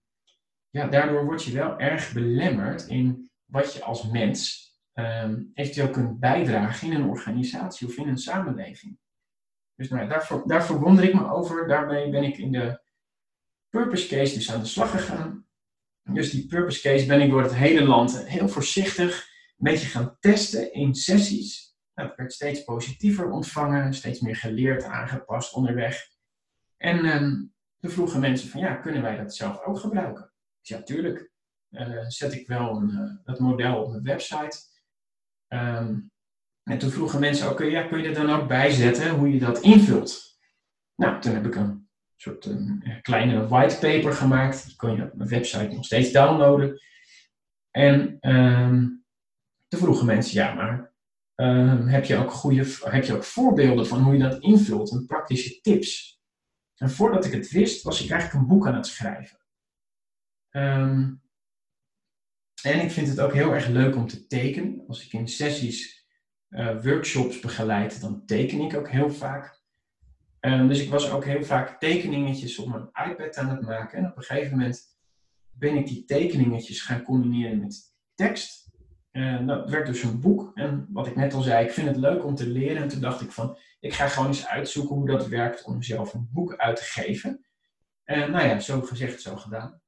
ja, 0.70 0.88
daardoor 0.88 1.24
word 1.24 1.44
je 1.44 1.52
wel 1.52 1.78
erg 1.78 2.12
belemmerd 2.12 2.86
in 2.86 3.27
wat 3.50 3.72
je 3.72 3.84
als 3.84 4.10
mens 4.10 4.68
um, 4.94 5.50
eventueel 5.54 5.90
kunt 5.90 6.20
bijdragen 6.20 6.92
in 6.92 7.00
een 7.00 7.08
organisatie 7.08 7.86
of 7.86 7.96
in 7.96 8.08
een 8.08 8.18
samenleving. 8.18 8.98
Dus 9.74 9.88
nou, 9.88 10.08
daar, 10.46 10.64
verwonder 10.64 11.04
ik 11.04 11.14
me 11.14 11.30
over. 11.30 11.68
Daarmee 11.68 12.10
ben 12.10 12.22
ik 12.22 12.38
in 12.38 12.52
de 12.52 12.80
purpose 13.68 14.08
case 14.08 14.34
dus 14.34 14.52
aan 14.52 14.60
de 14.60 14.66
slag 14.66 14.90
gegaan. 14.90 15.46
Dus 16.02 16.30
die 16.30 16.46
purpose 16.46 16.80
case 16.80 17.06
ben 17.06 17.20
ik 17.20 17.30
door 17.30 17.42
het 17.42 17.54
hele 17.54 17.84
land 17.84 18.26
heel 18.26 18.48
voorzichtig 18.48 19.28
een 19.58 19.70
beetje 19.70 19.86
gaan 19.86 20.16
testen 20.20 20.72
in 20.72 20.94
sessies. 20.94 21.76
Dat 21.94 22.16
werd 22.16 22.32
steeds 22.32 22.64
positiever 22.64 23.30
ontvangen, 23.30 23.94
steeds 23.94 24.20
meer 24.20 24.36
geleerd, 24.36 24.84
aangepast 24.84 25.54
onderweg. 25.54 26.08
En 26.76 27.04
um, 27.04 27.54
vroegen 27.80 28.20
mensen 28.20 28.48
van 28.48 28.60
ja, 28.60 28.74
kunnen 28.74 29.02
wij 29.02 29.16
dat 29.16 29.34
zelf 29.34 29.64
ook 29.64 29.78
gebruiken? 29.78 30.32
ja, 30.60 30.82
tuurlijk. 30.82 31.30
Uh, 31.70 32.04
zet 32.06 32.32
ik 32.32 32.46
wel 32.46 32.76
een, 32.76 32.90
uh, 32.90 33.24
dat 33.24 33.38
model 33.38 33.82
op 33.82 33.90
mijn 33.90 34.02
website. 34.02 34.58
Um, 35.48 36.10
en 36.62 36.78
toen 36.78 36.90
vroegen 36.90 37.20
mensen 37.20 37.50
ook, 37.50 37.60
ja, 37.60 37.82
kun 37.82 38.02
je 38.02 38.08
er 38.08 38.14
dan 38.14 38.30
ook 38.30 38.48
bijzetten 38.48 39.10
hoe 39.10 39.32
je 39.32 39.38
dat 39.38 39.60
invult? 39.60 40.38
Nou, 40.94 41.20
toen 41.20 41.34
heb 41.34 41.46
ik 41.46 41.54
een 41.54 41.88
soort 42.16 42.44
een 42.44 42.98
kleine 43.02 43.48
whitepaper 43.48 44.12
gemaakt. 44.12 44.66
Die 44.66 44.76
kon 44.76 44.96
je 44.96 45.02
op 45.02 45.14
mijn 45.14 45.28
website 45.28 45.74
nog 45.74 45.84
steeds 45.84 46.12
downloaden. 46.12 46.80
En 47.70 48.16
um, 48.20 49.04
toen 49.68 49.80
vroegen 49.80 50.06
mensen, 50.06 50.34
ja, 50.34 50.54
maar 50.54 50.92
um, 51.34 51.86
heb, 51.86 52.04
je 52.04 52.16
ook 52.16 52.30
goede, 52.30 52.76
heb 52.84 53.04
je 53.04 53.14
ook 53.14 53.24
voorbeelden 53.24 53.86
van 53.86 54.02
hoe 54.02 54.12
je 54.12 54.22
dat 54.22 54.42
invult 54.42 54.90
en 54.90 55.06
praktische 55.06 55.60
tips? 55.60 56.20
En 56.74 56.90
voordat 56.90 57.24
ik 57.24 57.32
het 57.32 57.50
wist, 57.50 57.82
was 57.82 58.04
ik 58.04 58.10
eigenlijk 58.10 58.42
een 58.42 58.48
boek 58.48 58.66
aan 58.66 58.74
het 58.74 58.86
schrijven. 58.86 59.38
Um, 60.50 61.22
en 62.62 62.80
ik 62.80 62.90
vind 62.90 63.08
het 63.08 63.20
ook 63.20 63.32
heel 63.32 63.54
erg 63.54 63.66
leuk 63.66 63.96
om 63.96 64.06
te 64.06 64.26
tekenen. 64.26 64.84
Als 64.88 65.04
ik 65.04 65.12
in 65.12 65.28
sessies, 65.28 66.06
uh, 66.50 66.82
workshops 66.82 67.40
begeleid, 67.40 68.00
dan 68.00 68.26
teken 68.26 68.60
ik 68.60 68.76
ook 68.76 68.88
heel 68.88 69.10
vaak. 69.10 69.58
Um, 70.40 70.68
dus 70.68 70.82
ik 70.82 70.90
was 70.90 71.10
ook 71.10 71.24
heel 71.24 71.44
vaak 71.44 71.80
tekeningetjes 71.80 72.58
op 72.58 72.68
mijn 72.68 73.10
iPad 73.10 73.36
aan 73.36 73.48
het 73.48 73.60
maken. 73.60 73.98
En 73.98 74.10
op 74.10 74.16
een 74.16 74.22
gegeven 74.22 74.50
moment 74.50 74.80
ben 75.50 75.76
ik 75.76 75.86
die 75.86 76.04
tekeningetjes 76.04 76.82
gaan 76.82 77.02
combineren 77.02 77.58
met 77.58 77.94
tekst. 78.14 78.70
Uh, 79.12 79.46
dat 79.46 79.70
werd 79.70 79.86
dus 79.86 80.02
een 80.02 80.20
boek. 80.20 80.50
En 80.54 80.86
wat 80.90 81.06
ik 81.06 81.16
net 81.16 81.34
al 81.34 81.42
zei, 81.42 81.64
ik 81.64 81.72
vind 81.72 81.88
het 81.88 81.96
leuk 81.96 82.24
om 82.24 82.34
te 82.34 82.46
leren. 82.46 82.82
En 82.82 82.88
toen 82.88 83.00
dacht 83.00 83.20
ik 83.20 83.32
van, 83.32 83.58
ik 83.80 83.92
ga 83.92 84.08
gewoon 84.08 84.28
eens 84.28 84.46
uitzoeken 84.46 84.96
hoe 84.96 85.06
dat 85.06 85.28
werkt 85.28 85.64
om 85.64 85.82
zelf 85.82 86.14
een 86.14 86.28
boek 86.32 86.56
uit 86.56 86.76
te 86.76 86.84
geven. 86.84 87.46
En 88.04 88.30
nou 88.30 88.46
ja, 88.48 88.60
zo 88.60 88.80
gezegd, 88.80 89.22
zo 89.22 89.36
gedaan. 89.36 89.80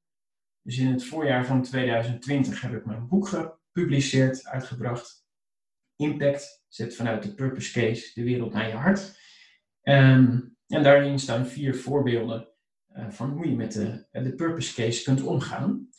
Dus 0.63 0.77
in 0.77 0.87
het 0.87 1.03
voorjaar 1.03 1.45
van 1.45 1.63
2020 1.63 2.61
heb 2.61 2.73
ik 2.73 2.85
mijn 2.85 3.07
boek 3.07 3.27
gepubliceerd, 3.27 4.45
uitgebracht. 4.45 5.25
Impact 5.95 6.63
zet 6.67 6.95
vanuit 6.95 7.23
de 7.23 7.33
Purpose 7.33 7.71
Case 7.71 8.11
de 8.13 8.23
wereld 8.23 8.53
naar 8.53 8.67
je 8.67 8.73
hart. 8.73 9.19
Um, 9.83 10.57
en 10.67 10.83
daarin 10.83 11.19
staan 11.19 11.47
vier 11.47 11.75
voorbeelden 11.75 12.47
uh, 12.95 13.09
van 13.09 13.29
hoe 13.29 13.49
je 13.49 13.55
met 13.55 13.71
de, 13.71 14.07
de 14.11 14.35
Purpose 14.35 14.73
Case 14.73 15.03
kunt 15.03 15.21
omgaan. 15.21 15.89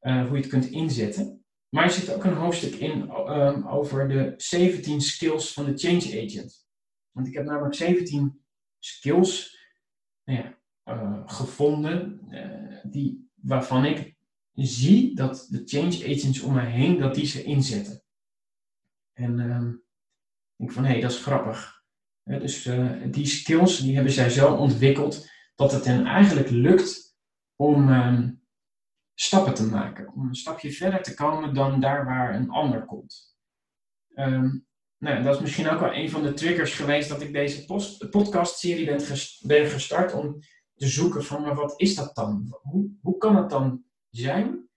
Uh, 0.00 0.26
hoe 0.26 0.36
je 0.36 0.42
het 0.42 0.50
kunt 0.50 0.66
inzetten. 0.66 1.44
Maar 1.68 1.84
er 1.84 1.90
zit 1.90 2.14
ook 2.14 2.24
een 2.24 2.34
hoofdstuk 2.34 2.74
in 2.74 3.10
um, 3.10 3.68
over 3.68 4.08
de 4.08 4.34
17 4.36 5.00
skills 5.00 5.52
van 5.52 5.64
de 5.64 5.78
change 5.78 6.24
agent. 6.26 6.66
Want 7.10 7.26
ik 7.26 7.34
heb 7.34 7.44
namelijk 7.44 7.74
17 7.74 8.44
skills 8.78 9.58
nou 10.24 10.38
ja, 10.38 10.58
uh, 10.94 11.22
gevonden 11.26 12.20
die 12.82 13.29
waarvan 13.42 13.84
ik 13.84 14.16
zie 14.54 15.14
dat 15.14 15.46
de 15.50 15.62
change 15.64 16.16
agents 16.16 16.40
om 16.40 16.54
mij 16.54 16.70
heen, 16.70 16.98
dat 16.98 17.14
die 17.14 17.26
ze 17.26 17.42
inzetten. 17.42 18.02
En 19.12 19.38
uh, 19.38 19.56
ik 19.56 20.56
denk 20.56 20.72
van, 20.72 20.84
hé, 20.84 20.90
hey, 20.90 21.00
dat 21.00 21.10
is 21.10 21.22
grappig. 21.22 21.82
dus 22.24 22.66
uh, 22.66 22.92
die 23.10 23.26
skills, 23.26 23.78
die 23.78 23.94
hebben 23.94 24.12
zij 24.12 24.30
zo 24.30 24.54
ontwikkeld, 24.54 25.28
dat 25.54 25.72
het 25.72 25.84
hen 25.84 26.06
eigenlijk 26.06 26.50
lukt 26.50 27.16
om 27.56 27.88
um, 27.88 28.42
stappen 29.14 29.54
te 29.54 29.64
maken. 29.64 30.12
Om 30.12 30.28
een 30.28 30.34
stapje 30.34 30.72
verder 30.72 31.02
te 31.02 31.14
komen 31.14 31.54
dan 31.54 31.80
daar 31.80 32.04
waar 32.04 32.34
een 32.34 32.50
ander 32.50 32.84
komt. 32.84 33.36
Um, 34.14 34.66
nou, 34.98 35.22
dat 35.22 35.34
is 35.34 35.40
misschien 35.40 35.68
ook 35.68 35.80
wel 35.80 35.94
een 35.94 36.10
van 36.10 36.22
de 36.22 36.32
triggers 36.32 36.74
geweest 36.74 37.08
dat 37.08 37.20
ik 37.20 37.32
deze 37.32 37.64
podcast-serie 38.10 38.86
ben, 38.86 39.00
ben 39.40 39.66
gestart 39.66 40.12
om 40.12 40.38
te 40.80 40.88
zoeken 40.88 41.24
van, 41.24 41.42
maar 41.42 41.54
wat 41.54 41.80
is 41.80 41.94
dat 41.94 42.14
dan? 42.14 42.58
Hoe, 42.62 42.90
hoe 43.00 43.18
kan 43.18 43.36
het 43.36 43.50
dan 43.50 43.84
zijn 44.10 44.68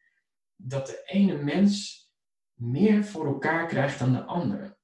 dat 0.55 0.87
de 0.87 1.03
ene 1.05 1.43
mens 1.43 2.01
meer 2.53 3.05
voor 3.05 3.25
elkaar 3.25 3.67
krijgt 3.67 3.99
dan 3.99 4.11
de 4.11 4.23
andere? 4.23 4.77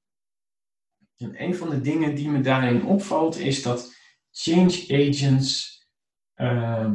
En 1.15 1.43
een 1.43 1.55
van 1.55 1.69
de 1.69 1.81
dingen 1.81 2.15
die 2.15 2.29
me 2.29 2.41
daarin 2.41 2.85
opvalt 2.85 3.37
is 3.37 3.61
dat 3.63 3.95
change 4.31 5.07
agents 5.07 5.79
uh, 6.35 6.93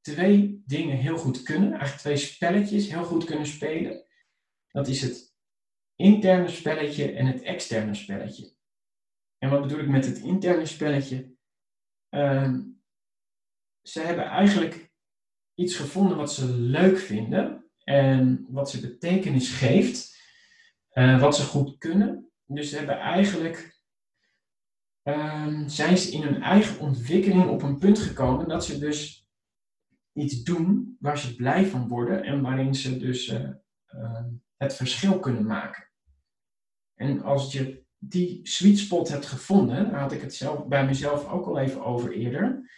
twee 0.00 0.62
dingen 0.66 0.96
heel 0.96 1.18
goed 1.18 1.42
kunnen, 1.42 1.68
eigenlijk 1.68 2.00
twee 2.00 2.16
spelletjes 2.16 2.88
heel 2.90 3.04
goed 3.04 3.24
kunnen 3.24 3.46
spelen. 3.46 4.06
Dat 4.68 4.88
is 4.88 5.02
het 5.02 5.34
interne 5.94 6.48
spelletje 6.48 7.12
en 7.12 7.26
het 7.26 7.42
externe 7.42 7.94
spelletje. 7.94 8.54
En 9.38 9.50
wat 9.50 9.62
bedoel 9.62 9.78
ik 9.78 9.88
met 9.88 10.06
het 10.06 10.18
interne 10.18 10.66
spelletje? 10.66 11.34
Uh, 12.10 12.58
ze 13.88 14.00
hebben 14.00 14.24
eigenlijk 14.24 14.90
iets 15.54 15.76
gevonden 15.76 16.16
wat 16.16 16.32
ze 16.32 16.52
leuk 16.52 16.98
vinden 16.98 17.70
en 17.84 18.46
wat 18.48 18.70
ze 18.70 18.80
betekenis 18.80 19.50
geeft, 19.50 20.16
uh, 20.92 21.20
wat 21.20 21.36
ze 21.36 21.42
goed 21.42 21.78
kunnen. 21.78 22.30
Dus 22.44 22.70
ze 22.70 22.76
hebben 22.76 22.98
eigenlijk, 22.98 23.80
uh, 25.02 25.62
zijn 25.66 25.98
ze 25.98 26.12
in 26.12 26.22
hun 26.22 26.42
eigen 26.42 26.80
ontwikkeling 26.80 27.48
op 27.48 27.62
een 27.62 27.78
punt 27.78 27.98
gekomen 27.98 28.48
dat 28.48 28.64
ze 28.64 28.78
dus 28.78 29.28
iets 30.12 30.42
doen 30.42 30.96
waar 31.00 31.18
ze 31.18 31.36
blij 31.36 31.66
van 31.66 31.88
worden 31.88 32.22
en 32.22 32.42
waarin 32.42 32.74
ze 32.74 32.98
dus 32.98 33.28
uh, 33.28 33.50
het 34.56 34.74
verschil 34.74 35.20
kunnen 35.20 35.46
maken. 35.46 35.90
En 36.94 37.22
als 37.22 37.52
je 37.52 37.84
die 37.98 38.40
sweet 38.42 38.78
spot 38.78 39.08
hebt 39.08 39.26
gevonden, 39.26 39.90
daar 39.90 40.00
had 40.00 40.12
ik 40.12 40.20
het 40.20 40.34
zelf, 40.34 40.66
bij 40.66 40.86
mezelf 40.86 41.28
ook 41.28 41.46
al 41.46 41.58
even 41.58 41.84
over 41.84 42.12
eerder, 42.12 42.70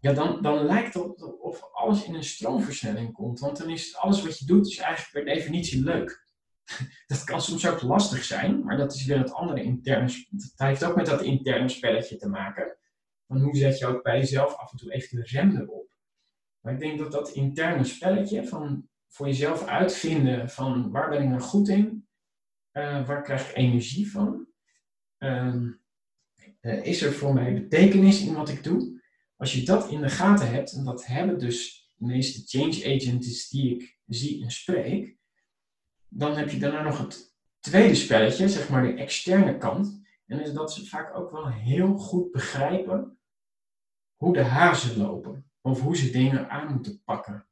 ja, 0.00 0.12
dan, 0.12 0.42
dan 0.42 0.64
lijkt 0.64 0.94
het 0.94 1.38
of 1.40 1.72
alles 1.72 2.04
in 2.04 2.14
een 2.14 2.24
stroomversnelling 2.24 3.12
komt. 3.12 3.40
Want 3.40 3.56
dan 3.56 3.70
is 3.70 3.96
alles 3.96 4.22
wat 4.22 4.38
je 4.38 4.46
doet 4.46 4.66
is 4.66 4.78
eigenlijk 4.78 5.12
per 5.12 5.34
definitie 5.34 5.82
leuk. 5.82 6.28
dat 7.06 7.24
kan 7.24 7.42
soms 7.42 7.68
ook 7.68 7.82
lastig 7.82 8.24
zijn, 8.24 8.64
maar 8.64 8.76
dat 8.76 8.94
is 8.94 9.04
weer 9.04 9.18
het 9.18 9.32
andere 9.32 9.62
interne. 9.62 10.26
Dat 10.30 10.68
heeft 10.68 10.84
ook 10.84 10.96
met 10.96 11.06
dat 11.06 11.22
interne 11.22 11.68
spelletje 11.68 12.16
te 12.16 12.28
maken. 12.28 12.76
Van 13.26 13.40
hoe 13.40 13.56
zet 13.56 13.78
je 13.78 13.86
ook 13.86 14.02
bij 14.02 14.18
jezelf 14.18 14.56
af 14.56 14.72
en 14.72 14.78
toe 14.78 14.92
even 14.92 15.16
de 15.16 15.24
rem 15.24 15.56
erop. 15.56 15.90
Maar 16.60 16.72
ik 16.72 16.78
denk 16.78 16.98
dat 16.98 17.12
dat 17.12 17.30
interne 17.30 17.84
spelletje 17.84 18.46
van 18.46 18.88
voor 19.08 19.26
jezelf 19.26 19.66
uitvinden 19.66 20.50
van 20.50 20.90
waar 20.90 21.08
ben 21.08 21.22
ik 21.22 21.28
nou 21.28 21.40
goed 21.40 21.68
in, 21.68 22.08
uh, 22.72 23.06
waar 23.06 23.22
krijg 23.22 23.50
ik 23.50 23.56
energie 23.56 24.10
van, 24.10 24.46
uh, 25.18 25.66
is 26.60 27.02
er 27.02 27.12
voor 27.12 27.34
mij 27.34 27.54
betekenis 27.54 28.26
in 28.26 28.34
wat 28.34 28.48
ik 28.48 28.64
doe. 28.64 28.99
Als 29.40 29.52
je 29.52 29.64
dat 29.64 29.90
in 29.90 30.00
de 30.00 30.08
gaten 30.08 30.50
hebt, 30.50 30.72
en 30.72 30.84
dat 30.84 31.06
hebben 31.06 31.38
dus 31.38 31.88
de 31.96 32.06
meeste 32.06 32.58
change 32.58 32.96
agents 32.96 33.48
die 33.48 33.74
ik 33.74 33.98
zie 34.06 34.42
en 34.42 34.50
spreek, 34.50 35.16
dan 36.08 36.36
heb 36.36 36.50
je 36.50 36.58
daarna 36.58 36.82
nog 36.82 36.98
het 36.98 37.36
tweede 37.60 37.94
spelletje, 37.94 38.48
zeg 38.48 38.68
maar 38.68 38.82
de 38.82 38.94
externe 38.94 39.58
kant. 39.58 40.00
En 40.26 40.40
is 40.40 40.52
dat 40.52 40.72
ze 40.72 40.86
vaak 40.86 41.16
ook 41.16 41.30
wel 41.30 41.48
heel 41.48 41.96
goed 41.96 42.30
begrijpen 42.30 43.18
hoe 44.16 44.32
de 44.32 44.42
hazen 44.42 44.96
lopen. 44.96 45.50
Of 45.60 45.80
hoe 45.80 45.96
ze 45.96 46.10
dingen 46.10 46.50
aan 46.50 46.72
moeten 46.72 47.02
pakken. 47.04 47.46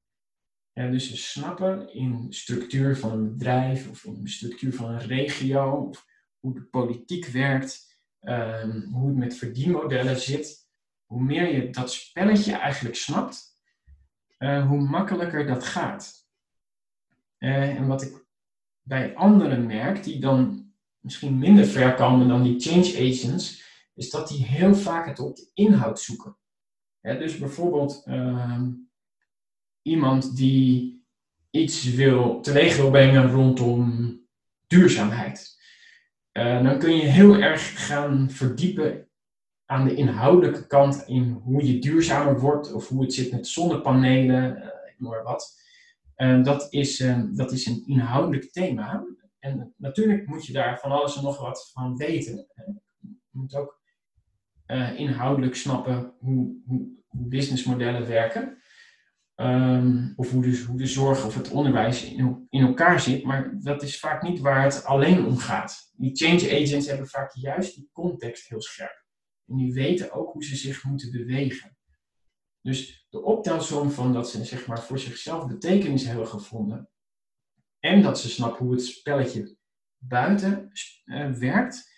En 0.73 0.91
dus 0.91 1.09
ze 1.09 1.17
snappen 1.17 1.95
in 1.95 2.27
de 2.27 2.35
structuur 2.35 2.97
van 2.97 3.13
een 3.13 3.33
bedrijf 3.33 3.91
of 3.91 4.05
in 4.05 4.23
de 4.23 4.31
structuur 4.31 4.75
van 4.75 4.91
een 4.91 5.07
regio, 5.07 5.71
of 5.71 6.07
hoe 6.39 6.55
de 6.55 6.63
politiek 6.63 7.27
werkt, 7.27 8.01
um, 8.21 8.83
hoe 8.93 9.09
het 9.09 9.17
met 9.17 9.37
verdienmodellen 9.37 10.21
zit. 10.21 10.68
Hoe 11.09 11.23
meer 11.23 11.55
je 11.55 11.71
dat 11.71 11.93
spelletje 11.93 12.53
eigenlijk 12.53 12.97
snapt, 12.97 13.57
uh, 14.39 14.67
hoe 14.67 14.81
makkelijker 14.81 15.47
dat 15.47 15.65
gaat. 15.65 16.27
Uh, 17.39 17.77
en 17.77 17.87
wat 17.87 18.03
ik 18.03 18.27
bij 18.83 19.15
anderen 19.15 19.67
merk, 19.67 20.05
die 20.05 20.21
dan 20.21 20.73
misschien 21.01 21.39
minder 21.39 21.65
ver 21.65 21.95
komen 21.95 22.29
dan 22.29 22.43
die 22.43 22.61
change 22.61 23.11
agents, 23.11 23.65
is 23.95 24.11
dat 24.11 24.29
die 24.29 24.45
heel 24.45 24.75
vaak 24.75 25.07
het 25.07 25.19
op 25.19 25.37
de 25.37 25.51
inhoud 25.55 26.01
zoeken. 26.01 26.37
dus 27.01 27.39
bijvoorbeeld 27.39 28.03
uh, 28.07 28.63
iemand 29.83 30.37
die 30.37 31.03
iets 31.51 31.85
wil, 31.85 32.41
teweeg 32.41 32.77
wil 32.77 32.91
brengen 32.91 33.31
rondom 33.31 34.17
duurzaamheid. 34.67 35.57
Uh, 36.33 36.63
dan 36.63 36.79
kun 36.79 36.97
je 36.97 37.03
heel 37.03 37.37
erg 37.37 37.87
gaan 37.87 38.31
verdiepen 38.31 39.08
aan 39.71 39.85
de 39.85 39.95
inhoudelijke 39.95 40.67
kant 40.67 41.05
in 41.07 41.41
hoe 41.45 41.67
je 41.67 41.79
duurzamer 41.79 42.41
wordt 42.41 42.73
of 42.73 42.89
hoe 42.89 43.03
het 43.03 43.15
zit 43.15 43.33
met 43.33 43.47
zonnepanelen, 43.47 44.57
uh, 44.57 44.65
ik 44.65 44.95
maar 44.99 45.23
wat. 45.23 45.61
Uh, 46.17 46.43
dat, 46.43 46.67
is, 46.73 47.05
dat 47.31 47.53
is 47.53 47.67
een 47.67 47.83
inhoudelijk 47.87 48.53
thema. 48.53 49.05
En 49.39 49.75
natuurlijk 49.77 50.27
moet 50.27 50.47
je 50.47 50.53
daar 50.53 50.79
van 50.79 50.91
alles 50.91 51.17
en 51.17 51.23
nog 51.23 51.41
wat 51.41 51.71
van 51.73 51.97
weten. 51.97 52.47
Je 52.99 53.09
moet 53.31 53.55
ook 53.55 53.81
inhoudelijk 54.97 55.57
snappen 55.57 56.13
hoe, 56.19 56.57
hoe, 56.67 56.97
businessmodellen 57.11 58.09
werken. 58.09 58.59
Of 60.17 60.31
hoe 60.31 60.43
de, 60.43 60.65
hoe 60.69 60.79
de 60.79 60.87
zorg 60.87 61.27
of 61.27 61.35
het 61.35 61.51
onderwijs 61.51 62.05
in, 62.05 62.47
in 62.51 62.67
elkaar 62.67 63.01
zit, 63.01 63.25
maar 63.25 63.61
dat 63.61 63.83
is 63.83 64.01
vaak 64.01 64.23
niet 64.23 64.41
waar 64.41 64.63
het 64.63 64.85
alleen 64.85 65.27
om 65.27 65.37
gaat. 65.37 65.93
Die 65.97 66.17
change 66.17 66.63
agents 66.63 66.87
hebben 66.87 67.07
vaak 67.07 67.35
juist 67.35 67.75
die 67.75 67.89
context 67.93 68.49
heel 68.49 68.63
scherp. 68.63 68.98
En 69.49 69.57
die 69.57 69.73
weten 69.73 70.13
ook 70.13 70.33
hoe 70.33 70.45
ze 70.45 70.57
zich 70.57 70.85
moeten 70.85 71.11
bewegen. 71.11 71.77
Dus 72.61 73.07
de 73.11 73.23
optelsom 73.23 73.91
van 73.91 74.13
dat 74.13 74.31
ze 74.31 74.45
zeg 74.45 74.67
maar, 74.67 74.83
voor 74.83 74.99
zichzelf 74.99 75.47
betekenis 75.47 76.05
hebben 76.05 76.29
gevonden 76.29 76.91
en 77.79 78.03
dat 78.03 78.21
ze 78.21 78.29
snappen 78.29 78.65
hoe 78.65 78.75
het 78.75 78.85
spelletje 78.85 79.57
buiten 79.99 80.71
uh, 81.05 81.31
werkt, 81.31 81.97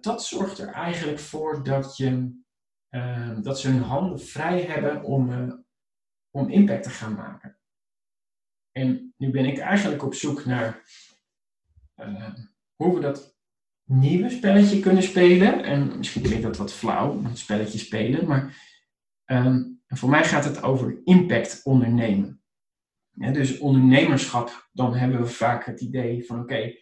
dat 0.00 0.24
zorgt 0.24 0.58
er 0.58 0.68
eigenlijk 0.68 1.18
voor 1.18 1.64
dat, 1.64 1.96
je, 1.96 2.40
uh, 2.90 3.40
dat 3.42 3.60
ze 3.60 3.68
hun 3.68 3.82
handen 3.82 4.20
vrij 4.20 4.62
hebben 4.62 5.02
om, 5.04 5.30
uh, 5.30 5.52
om 6.30 6.48
impact 6.48 6.82
te 6.82 6.90
gaan 6.90 7.14
maken. 7.14 7.58
En 8.72 9.14
nu 9.16 9.30
ben 9.30 9.44
ik 9.44 9.58
eigenlijk 9.58 10.02
op 10.02 10.14
zoek 10.14 10.44
naar 10.44 10.82
hoe 12.74 12.94
we 12.94 13.00
dat 13.00 13.39
nieuwe 13.90 14.30
spelletje 14.30 14.80
kunnen 14.80 15.02
spelen. 15.02 15.64
En 15.64 15.96
misschien 15.96 16.22
klinkt 16.22 16.42
dat 16.42 16.56
wat 16.56 16.72
flauw, 16.72 17.24
een 17.24 17.36
spelletje 17.36 17.78
spelen, 17.78 18.26
maar 18.26 18.68
um, 19.26 19.80
voor 19.86 20.10
mij 20.10 20.24
gaat 20.24 20.44
het 20.44 20.62
over 20.62 21.00
impact 21.04 21.60
ondernemen. 21.64 22.42
Dus 23.10 23.58
ondernemerschap, 23.58 24.68
dan 24.72 24.94
hebben 24.94 25.20
we 25.20 25.26
vaak 25.26 25.64
het 25.64 25.80
idee 25.80 26.26
van 26.26 26.40
oké, 26.40 26.74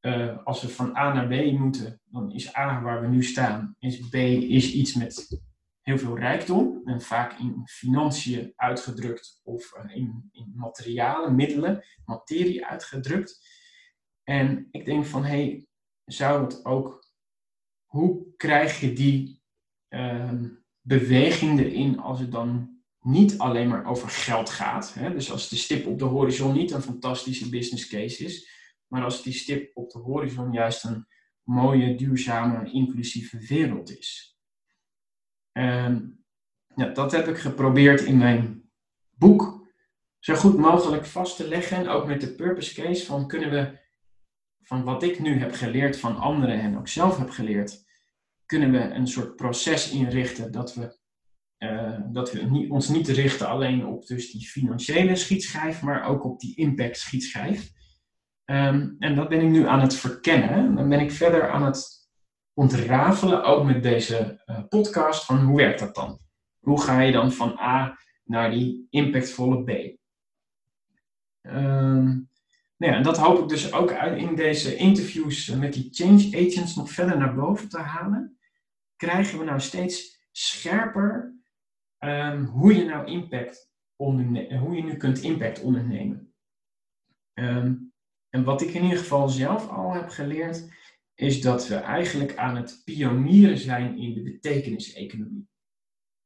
uh, 0.00 0.44
als 0.44 0.62
we 0.62 0.68
van 0.68 0.96
A 0.96 1.12
naar 1.12 1.26
B 1.26 1.58
moeten, 1.58 2.00
dan 2.04 2.32
is 2.32 2.56
A 2.56 2.82
waar 2.82 3.00
we 3.00 3.06
nu 3.06 3.22
staan, 3.22 3.76
is 3.78 4.08
B 4.08 4.14
is 4.14 4.72
iets 4.72 4.94
met 4.94 5.40
heel 5.82 5.98
veel 5.98 6.18
rijkdom, 6.18 6.82
en 6.84 7.00
vaak 7.00 7.38
in 7.38 7.62
financiën 7.64 8.52
uitgedrukt 8.56 9.40
of 9.42 9.74
uh, 9.76 9.96
in, 9.96 10.28
in 10.32 10.52
materialen, 10.54 11.34
middelen, 11.34 11.84
materie 12.04 12.66
uitgedrukt. 12.66 13.46
En 14.24 14.68
ik 14.70 14.84
denk 14.84 15.04
van, 15.04 15.24
hé, 15.24 15.28
hey, 15.28 15.67
zou 16.08 16.44
het 16.44 16.64
ook, 16.64 17.06
hoe 17.84 18.36
krijg 18.36 18.80
je 18.80 18.92
die 18.92 19.42
uh, 19.88 20.32
beweging 20.80 21.60
erin 21.60 21.98
als 21.98 22.20
het 22.20 22.32
dan 22.32 22.80
niet 23.00 23.38
alleen 23.38 23.68
maar 23.68 23.86
over 23.86 24.08
geld 24.08 24.50
gaat? 24.50 24.94
Hè? 24.94 25.12
Dus 25.12 25.32
als 25.32 25.48
de 25.48 25.56
stip 25.56 25.86
op 25.86 25.98
de 25.98 26.04
horizon 26.04 26.52
niet 26.52 26.70
een 26.70 26.82
fantastische 26.82 27.48
business 27.48 27.86
case 27.86 28.24
is, 28.24 28.50
maar 28.86 29.04
als 29.04 29.22
die 29.22 29.32
stip 29.32 29.76
op 29.76 29.90
de 29.90 29.98
horizon 29.98 30.52
juist 30.52 30.84
een 30.84 31.06
mooie, 31.42 31.94
duurzame, 31.94 32.72
inclusieve 32.72 33.38
wereld 33.38 33.98
is. 33.98 34.38
En 35.52 36.24
ja, 36.74 36.88
dat 36.88 37.12
heb 37.12 37.28
ik 37.28 37.38
geprobeerd 37.38 38.00
in 38.00 38.18
mijn 38.18 38.70
boek 39.10 39.66
zo 40.18 40.34
goed 40.34 40.56
mogelijk 40.56 41.06
vast 41.06 41.36
te 41.36 41.48
leggen. 41.48 41.76
En 41.76 41.88
ook 41.88 42.06
met 42.06 42.20
de 42.20 42.34
purpose 42.34 42.82
case 42.82 43.04
van 43.04 43.28
kunnen 43.28 43.50
we, 43.50 43.78
van 44.68 44.84
wat 44.84 45.02
ik 45.02 45.18
nu 45.18 45.38
heb 45.38 45.52
geleerd 45.52 45.98
van 45.98 46.16
anderen 46.16 46.60
en 46.60 46.78
ook 46.78 46.88
zelf 46.88 47.18
heb 47.18 47.30
geleerd, 47.30 47.84
kunnen 48.46 48.72
we 48.72 48.78
een 48.78 49.06
soort 49.06 49.36
proces 49.36 49.90
inrichten 49.90 50.52
dat 50.52 50.74
we, 50.74 50.98
uh, 51.58 52.00
dat 52.12 52.32
we 52.32 52.42
niet, 52.42 52.70
ons 52.70 52.88
niet 52.88 53.08
richten 53.08 53.48
alleen 53.48 53.86
op 53.86 54.06
dus 54.06 54.30
die 54.30 54.48
financiële 54.48 55.16
schietschijf, 55.16 55.82
maar 55.82 56.04
ook 56.04 56.24
op 56.24 56.40
die 56.40 56.56
impact 56.56 56.98
schietschijf. 56.98 57.70
Um, 58.44 58.96
en 58.98 59.14
dat 59.14 59.28
ben 59.28 59.40
ik 59.40 59.48
nu 59.48 59.66
aan 59.66 59.80
het 59.80 59.94
verkennen. 59.94 60.74
Dan 60.74 60.88
ben 60.88 61.00
ik 61.00 61.10
verder 61.10 61.50
aan 61.50 61.64
het 61.64 62.08
ontrafelen, 62.54 63.44
ook 63.44 63.64
met 63.64 63.82
deze 63.82 64.42
uh, 64.46 64.62
podcast, 64.68 65.24
van 65.24 65.38
hoe 65.38 65.56
werkt 65.56 65.78
dat 65.78 65.94
dan? 65.94 66.18
Hoe 66.58 66.82
ga 66.82 67.00
je 67.00 67.12
dan 67.12 67.32
van 67.32 67.58
A 67.58 67.98
naar 68.24 68.50
die 68.50 68.86
impactvolle 68.90 69.64
B? 69.64 69.98
Um, 71.42 72.27
nou 72.78 72.92
ja, 72.92 72.98
en 72.98 73.02
dat 73.02 73.18
hoop 73.18 73.38
ik 73.38 73.48
dus 73.48 73.72
ook 73.72 73.90
in 73.90 74.34
deze 74.34 74.76
interviews 74.76 75.48
met 75.48 75.72
die 75.72 75.88
change 75.90 76.46
agents 76.46 76.76
nog 76.76 76.90
verder 76.90 77.18
naar 77.18 77.34
boven 77.34 77.68
te 77.68 77.78
halen. 77.78 78.38
Krijgen 78.96 79.38
we 79.38 79.44
nou 79.44 79.60
steeds 79.60 80.26
scherper 80.30 81.36
um, 81.98 82.44
hoe 82.44 82.74
je 82.74 82.84
nou 82.84 83.06
impact 83.06 83.70
hoe 83.96 84.74
je 84.74 84.82
nu 84.82 84.96
kunt 84.96 85.22
impact 85.22 85.60
ondernemen. 85.60 86.34
Um, 87.34 87.92
en 88.28 88.44
wat 88.44 88.62
ik 88.62 88.68
in 88.68 88.82
ieder 88.82 88.98
geval 88.98 89.28
zelf 89.28 89.68
al 89.68 89.92
heb 89.92 90.08
geleerd, 90.08 90.68
is 91.14 91.40
dat 91.40 91.68
we 91.68 91.74
eigenlijk 91.74 92.36
aan 92.36 92.56
het 92.56 92.82
pionieren 92.84 93.58
zijn 93.58 93.98
in 93.98 94.14
de 94.14 94.22
betekeniseconomie. 94.22 95.48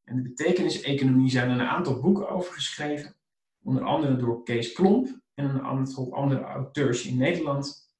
En 0.04 0.16
de 0.16 0.22
betekeniseconomie 0.22 1.30
zijn 1.30 1.50
er 1.50 1.60
een 1.60 1.66
aantal 1.66 2.00
boeken 2.00 2.28
over 2.28 2.54
geschreven, 2.54 3.16
onder 3.62 3.84
andere 3.84 4.16
door 4.16 4.42
Kees 4.42 4.72
Klomp 4.72 5.21
en 5.34 5.44
een 5.44 5.62
aantal 5.62 6.14
andere 6.14 6.42
auteurs 6.42 7.06
in 7.06 7.16
Nederland. 7.16 7.90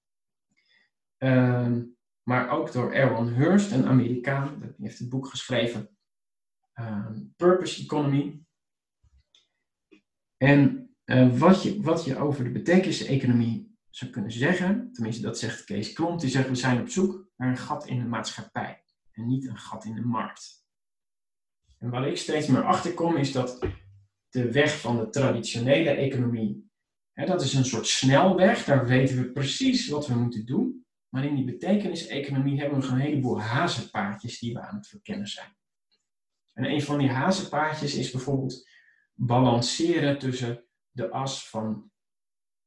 Uh, 1.18 1.76
maar 2.22 2.50
ook 2.50 2.72
door 2.72 2.92
Erwin 2.92 3.26
Hurst, 3.26 3.72
een 3.72 3.86
Amerikaan, 3.86 4.60
die 4.60 4.86
heeft 4.86 4.98
het 4.98 5.08
boek 5.08 5.26
geschreven 5.26 5.96
uh, 6.80 7.06
Purpose 7.36 7.82
Economy. 7.82 8.42
En 10.36 10.90
uh, 11.04 11.38
wat, 11.38 11.62
je, 11.62 11.82
wat 11.82 12.04
je 12.04 12.18
over 12.18 12.44
de 12.44 12.50
betekeniseconomie 12.50 13.76
zou 13.90 14.10
kunnen 14.10 14.32
zeggen, 14.32 14.92
tenminste 14.92 15.22
dat 15.22 15.38
zegt 15.38 15.64
Kees 15.64 15.92
Klomp, 15.92 16.20
die 16.20 16.30
zegt 16.30 16.48
we 16.48 16.54
zijn 16.54 16.80
op 16.80 16.88
zoek 16.88 17.30
naar 17.36 17.48
een 17.48 17.56
gat 17.56 17.86
in 17.86 17.98
de 17.98 18.04
maatschappij 18.04 18.84
en 19.12 19.26
niet 19.26 19.46
een 19.46 19.58
gat 19.58 19.84
in 19.84 19.94
de 19.94 20.04
markt. 20.04 20.66
En 21.78 21.90
waar 21.90 22.08
ik 22.08 22.16
steeds 22.16 22.46
meer 22.46 22.64
achter 22.64 22.94
kom 22.94 23.16
is 23.16 23.32
dat 23.32 23.58
de 24.28 24.52
weg 24.52 24.80
van 24.80 24.96
de 24.96 25.08
traditionele 25.08 25.90
economie, 25.90 26.70
dat 27.14 27.42
is 27.42 27.54
een 27.54 27.64
soort 27.64 27.86
snelweg, 27.86 28.64
daar 28.64 28.86
weten 28.86 29.16
we 29.16 29.32
precies 29.32 29.88
wat 29.88 30.06
we 30.06 30.14
moeten 30.14 30.46
doen. 30.46 30.86
Maar 31.08 31.24
in 31.24 31.34
die 31.34 31.44
betekenis-economie 31.44 32.60
hebben 32.60 32.78
we 32.78 32.84
nog 32.84 32.94
een 32.94 33.00
heleboel 33.00 33.40
hazenpaadjes 33.40 34.38
die 34.38 34.52
we 34.52 34.60
aan 34.60 34.76
het 34.76 34.88
verkennen 34.88 35.26
zijn. 35.26 35.56
En 36.52 36.64
een 36.64 36.82
van 36.82 36.98
die 36.98 37.10
hazenpaadjes 37.10 37.94
is 37.94 38.10
bijvoorbeeld 38.10 38.68
balanceren 39.14 40.18
tussen 40.18 40.64
de 40.90 41.10
as 41.10 41.48
van 41.48 41.90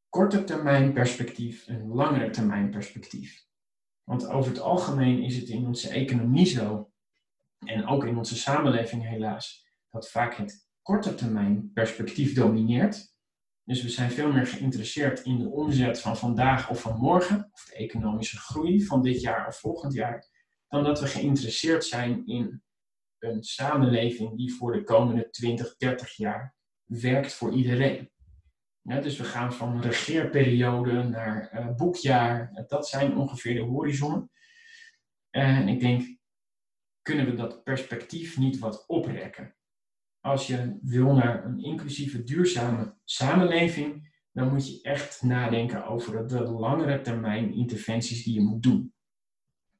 korte 0.09 0.43
termijn 0.43 0.93
perspectief 0.93 1.67
en 1.67 1.87
langere 1.87 2.29
termijn 2.29 2.69
perspectief. 2.69 3.45
Want 4.03 4.27
over 4.27 4.51
het 4.51 4.59
algemeen 4.59 5.23
is 5.23 5.35
het 5.35 5.49
in 5.49 5.65
onze 5.65 5.89
economie 5.89 6.45
zo, 6.45 6.91
en 7.59 7.85
ook 7.85 8.05
in 8.05 8.17
onze 8.17 8.35
samenleving 8.35 9.07
helaas, 9.07 9.67
dat 9.89 10.09
vaak 10.09 10.35
het 10.35 10.69
korte 10.81 11.15
termijn 11.15 11.71
perspectief 11.73 12.33
domineert. 12.33 13.14
Dus 13.65 13.81
we 13.81 13.89
zijn 13.89 14.11
veel 14.11 14.31
meer 14.31 14.47
geïnteresseerd 14.47 15.23
in 15.23 15.39
de 15.39 15.49
omzet 15.49 16.01
van 16.01 16.17
vandaag 16.17 16.69
of 16.69 16.81
van 16.81 16.97
morgen, 16.97 17.49
of 17.51 17.65
de 17.65 17.75
economische 17.75 18.37
groei 18.37 18.85
van 18.85 19.01
dit 19.01 19.21
jaar 19.21 19.47
of 19.47 19.59
volgend 19.59 19.93
jaar, 19.93 20.27
dan 20.67 20.83
dat 20.83 20.99
we 20.99 21.07
geïnteresseerd 21.07 21.85
zijn 21.85 22.25
in 22.25 22.63
een 23.19 23.43
samenleving 23.43 24.37
die 24.37 24.53
voor 24.53 24.73
de 24.73 24.83
komende 24.83 25.29
20, 25.29 25.75
30 25.77 26.15
jaar 26.15 26.55
werkt 26.83 27.33
voor 27.33 27.53
iedereen. 27.53 28.11
Dus 28.81 29.17
we 29.17 29.23
gaan 29.23 29.53
van 29.53 29.81
regeerperiode 29.81 31.03
naar 31.03 31.51
uh, 31.53 31.75
boekjaar. 31.75 32.65
Dat 32.67 32.87
zijn 32.87 33.17
ongeveer 33.17 33.53
de 33.53 33.61
horizonnen. 33.61 34.31
En 35.29 35.67
ik 35.67 35.79
denk, 35.79 36.17
kunnen 37.01 37.25
we 37.25 37.33
dat 37.33 37.63
perspectief 37.63 38.37
niet 38.37 38.59
wat 38.59 38.87
oprekken? 38.87 39.55
Als 40.25 40.47
je 40.47 40.77
wil 40.81 41.13
naar 41.13 41.45
een 41.45 41.59
inclusieve, 41.59 42.23
duurzame 42.23 42.95
samenleving, 43.03 44.13
dan 44.31 44.49
moet 44.49 44.67
je 44.67 44.81
echt 44.81 45.21
nadenken 45.21 45.85
over 45.85 46.27
de 46.27 46.41
langere 46.43 47.01
termijn 47.01 47.53
interventies 47.53 48.23
die 48.23 48.33
je 48.33 48.41
moet 48.41 48.63
doen. 48.63 48.93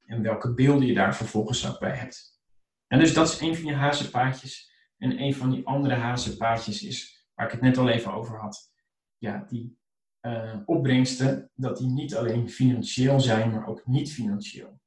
En 0.05 0.21
welke 0.21 0.53
beelden 0.53 0.87
je 0.87 0.93
daar 0.93 1.15
vervolgens 1.15 1.69
ook 1.69 1.79
bij 1.79 1.95
hebt. 1.95 2.41
En 2.87 2.99
dus 2.99 3.13
dat 3.13 3.27
is 3.27 3.39
een 3.39 3.55
van 3.55 3.65
je 3.65 3.73
hazenpaadjes. 3.73 4.71
En 4.97 5.21
een 5.21 5.35
van 5.35 5.49
die 5.49 5.65
andere 5.67 5.95
hazenpaadjes 5.95 6.83
is, 6.83 7.27
waar 7.33 7.45
ik 7.45 7.51
het 7.51 7.61
net 7.61 7.77
al 7.77 7.89
even 7.89 8.13
over 8.13 8.39
had, 8.39 8.71
ja, 9.17 9.45
die 9.47 9.77
uh, 10.21 10.59
opbrengsten, 10.65 11.51
dat 11.55 11.77
die 11.77 11.87
niet 11.87 12.15
alleen 12.15 12.49
financieel 12.49 13.19
zijn, 13.19 13.51
maar 13.51 13.67
ook 13.67 13.85
niet 13.85 14.13
financieel. 14.13 14.79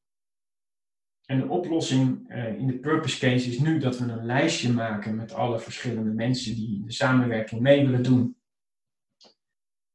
En 1.31 1.41
de 1.41 1.49
oplossing 1.49 2.31
uh, 2.31 2.59
in 2.59 2.67
de 2.67 2.79
purpose 2.79 3.19
case 3.19 3.49
is 3.49 3.59
nu 3.59 3.79
dat 3.79 3.99
we 3.99 4.05
een 4.05 4.27
lijstje 4.27 4.73
maken 4.73 5.17
met 5.17 5.33
alle 5.33 5.61
verschillende 5.61 6.11
mensen 6.11 6.55
die 6.55 6.85
de 6.85 6.93
samenwerking 6.93 7.61
mee 7.61 7.85
willen 7.85 8.03
doen. 8.03 8.37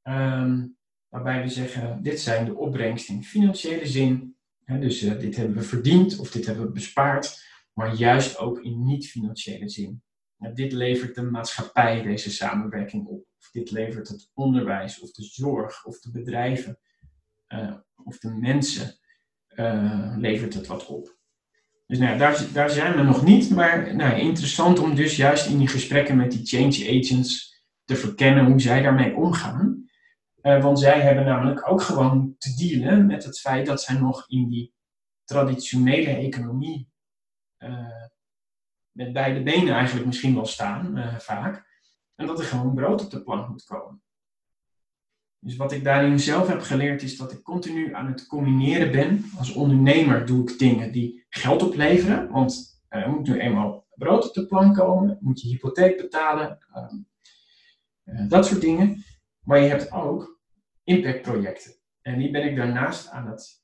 Um, 0.04 0.78
waarbij 1.10 1.42
we 1.42 1.50
zeggen, 1.50 2.04
dit 2.04 2.20
zijn 2.20 2.46
de 2.46 2.56
opbrengsten 2.56 3.16
in 3.16 3.24
financiële 3.24 3.88
zin. 3.88 4.38
Hè, 4.64 4.80
dus 4.80 5.04
uh, 5.04 5.20
dit 5.20 5.36
hebben 5.36 5.56
we 5.56 5.64
verdiend 5.64 6.20
of 6.20 6.32
dit 6.32 6.46
hebben 6.46 6.66
we 6.66 6.72
bespaard, 6.72 7.44
maar 7.74 7.96
juist 7.96 8.38
ook 8.38 8.60
in 8.60 8.86
niet-financiële 8.86 9.70
zin. 9.70 10.04
dit 10.54 10.72
levert 10.72 11.16
de 11.16 11.22
maatschappij 11.22 12.02
deze 12.02 12.32
samenwerking 12.32 13.06
op 13.06 13.26
dit 13.52 13.72
levert 13.72 14.08
het 14.08 14.32
onderwijs 14.34 15.00
of 15.00 15.12
de 15.12 15.24
zorg 15.24 15.86
of 15.86 16.00
de 16.00 16.12
bedrijven 16.12 16.80
uh, 17.48 17.78
of 18.04 18.18
de 18.18 18.30
mensen 18.30 18.98
levert 20.18 20.54
het 20.54 20.68
wat 20.68 20.86
op. 20.86 21.22
Dus 21.94 22.02
nou 22.02 22.18
daar, 22.18 22.46
daar 22.54 22.70
zijn 22.70 22.96
we 22.96 23.04
nog 23.04 23.24
niet, 23.24 23.50
maar 23.50 23.96
nou, 23.96 24.20
interessant 24.20 24.80
om 24.80 24.96
dus 24.96 25.16
juist 25.16 25.48
in 25.48 25.58
die 25.58 25.68
gesprekken 25.68 26.18
met 26.18 26.32
die 26.32 26.46
change 26.46 27.00
agents 27.00 27.62
te 27.84 27.96
verkennen 27.96 28.46
hoe 28.46 28.62
zij 28.62 28.82
daarmee 28.82 29.16
omgaan. 29.16 29.86
Uh, 30.42 30.62
want 30.62 30.80
zij 30.80 31.02
hebben 31.02 31.26
namelijk 31.26 31.70
ook 31.70 31.82
gewoon 31.82 32.36
te 32.38 32.54
dealen 32.56 33.06
met 33.06 33.24
het 33.24 33.40
feit 33.40 33.66
dat 33.66 33.82
zij 33.82 33.96
nog 33.96 34.30
in 34.30 34.50
die 34.50 34.74
traditionele 35.24 36.10
economie 36.10 36.92
met 38.92 39.14
beide 39.14 39.44
benen 39.44 39.74
eigenlijk 39.74 40.06
misschien 40.06 40.36
wel 40.36 40.46
staan, 40.46 41.16
vaak. 41.20 41.66
En 42.16 42.28
dat 42.28 42.40
er 42.40 42.46
gewoon 42.46 42.76
brood 42.76 43.04
op 43.04 43.12
de 43.12 43.24
plank 43.24 43.50
moet 43.50 43.64
komen. 43.64 44.04
Dus 45.44 45.56
wat 45.56 45.72
ik 45.72 45.84
daarin 45.84 46.20
zelf 46.20 46.48
heb 46.48 46.62
geleerd 46.62 47.02
is 47.02 47.18
dat 47.18 47.32
ik 47.32 47.44
continu 47.44 47.94
aan 47.94 48.08
het 48.08 48.28
combineren 48.28 48.92
ben. 48.92 49.26
Als 49.38 49.54
ondernemer 49.54 50.26
doe 50.26 50.50
ik 50.50 50.60
dingen 50.60 50.92
die 50.92 51.26
geld 51.30 51.64
opleveren, 51.64 52.30
want 52.30 52.82
er 52.88 53.10
moet 53.10 53.28
nu 53.28 53.40
eenmaal 53.40 53.88
brood 53.96 54.28
op 54.28 54.34
de 54.34 54.46
plank 54.46 54.76
komen, 54.76 55.18
moet 55.22 55.42
je 55.42 55.48
hypotheek 55.48 55.98
betalen, 55.98 56.58
ehm, 56.74 56.96
eh, 58.04 58.30
dat 58.30 58.46
soort 58.46 58.62
dingen. 58.62 59.04
Maar 59.40 59.60
je 59.60 59.70
hebt 59.70 59.92
ook 59.92 60.42
impactprojecten. 60.84 61.74
En 62.02 62.20
die 62.20 62.32
ben 62.32 62.50
ik 62.50 62.56
daarnaast 62.56 63.10
aan 63.10 63.28
het 63.28 63.64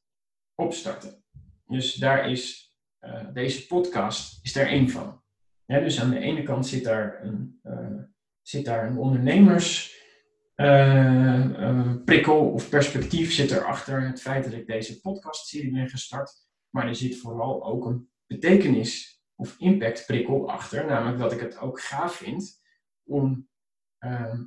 opstarten. 0.55 1.23
Dus 1.65 1.93
daar 1.93 2.29
is 2.29 2.73
uh, 3.01 3.33
deze 3.33 3.67
podcast 3.67 4.39
is 4.45 4.53
daar 4.53 4.67
één 4.67 4.89
van. 4.89 5.21
Dus 5.65 6.01
aan 6.01 6.09
de 6.09 6.19
ene 6.19 6.43
kant 6.43 6.67
zit 6.67 6.83
daar 6.83 7.23
een, 7.23 7.61
zit 8.41 8.65
daar 8.65 8.87
een 8.87 8.97
ondernemersprikkel 8.97 9.98
uh, 10.59 12.27
of 12.27 12.69
perspectief 12.69 13.33
zit 13.33 13.51
erachter 13.51 14.07
het 14.07 14.21
feit 14.21 14.43
dat 14.43 14.53
ik 14.53 14.67
deze 14.67 15.01
podcastserie 15.01 15.71
ben 15.71 15.89
gestart. 15.89 16.31
Maar 16.69 16.87
er 16.87 16.95
zit 16.95 17.17
vooral 17.17 17.65
ook 17.65 17.85
een 17.85 18.09
betekenis 18.27 19.21
of 19.35 19.55
impactprikkel 19.57 20.51
achter, 20.51 20.85
namelijk 20.85 21.19
dat 21.19 21.31
ik 21.31 21.39
het 21.39 21.59
ook 21.59 21.81
gaaf 21.81 22.15
vind 22.15 22.61
om 23.03 23.47
uh, 23.99 24.39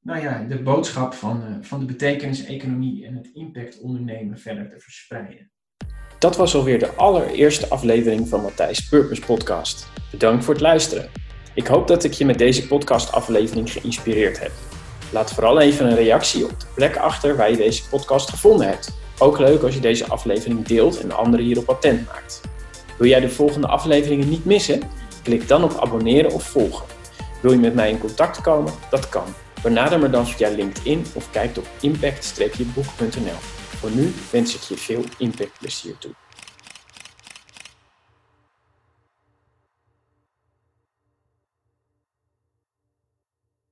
nou 0.00 0.20
ja, 0.20 0.44
de 0.44 0.62
boodschap 0.62 1.14
van, 1.14 1.42
uh, 1.42 1.56
van 1.60 1.80
de 1.80 1.86
betekenis-economie 1.86 3.06
en 3.06 3.14
het 3.14 3.30
impact 3.34 3.80
ondernemen 3.80 4.38
verder 4.38 4.68
te 4.68 4.80
verspreiden. 4.80 5.50
Dat 6.18 6.36
was 6.36 6.54
alweer 6.54 6.78
de 6.78 6.94
allereerste 6.94 7.68
aflevering 7.68 8.28
van 8.28 8.42
Matthijs 8.42 8.88
Purpose 8.88 9.22
Podcast. 9.22 9.88
Bedankt 10.10 10.44
voor 10.44 10.54
het 10.54 10.62
luisteren. 10.62 11.25
Ik 11.56 11.66
hoop 11.66 11.88
dat 11.88 12.04
ik 12.04 12.12
je 12.12 12.24
met 12.24 12.38
deze 12.38 12.66
podcastaflevering 12.66 13.72
geïnspireerd 13.72 14.40
heb. 14.40 14.50
Laat 15.12 15.32
vooral 15.32 15.60
even 15.60 15.86
een 15.86 15.96
reactie 15.96 16.44
op 16.44 16.60
de 16.60 16.66
plek 16.74 16.96
achter 16.96 17.36
waar 17.36 17.50
je 17.50 17.56
deze 17.56 17.88
podcast 17.88 18.30
gevonden 18.30 18.66
hebt. 18.66 18.92
Ook 19.18 19.38
leuk 19.38 19.62
als 19.62 19.74
je 19.74 19.80
deze 19.80 20.06
aflevering 20.06 20.66
deelt 20.66 21.00
en 21.00 21.12
anderen 21.12 21.44
hierop 21.44 21.68
attent 21.68 22.06
maakt. 22.06 22.40
Wil 22.98 23.08
jij 23.08 23.20
de 23.20 23.28
volgende 23.28 23.66
afleveringen 23.66 24.28
niet 24.28 24.44
missen? 24.44 24.80
Klik 25.22 25.48
dan 25.48 25.64
op 25.64 25.76
abonneren 25.80 26.32
of 26.32 26.42
volgen. 26.42 26.86
Wil 27.42 27.52
je 27.52 27.58
met 27.58 27.74
mij 27.74 27.90
in 27.90 27.98
contact 27.98 28.40
komen? 28.40 28.72
Dat 28.90 29.08
kan. 29.08 29.26
Benader 29.62 29.98
me 29.98 30.10
dan 30.10 30.26
via 30.26 30.48
LinkedIn 30.48 31.06
of 31.12 31.30
kijk 31.30 31.56
op 31.56 31.66
impact-boek.nl. 31.80 33.38
Voor 33.78 33.90
nu 33.90 34.14
wens 34.30 34.54
ik 34.54 34.60
je 34.60 34.76
veel 34.76 35.04
impactplezier 35.18 35.98
toe. 35.98 36.10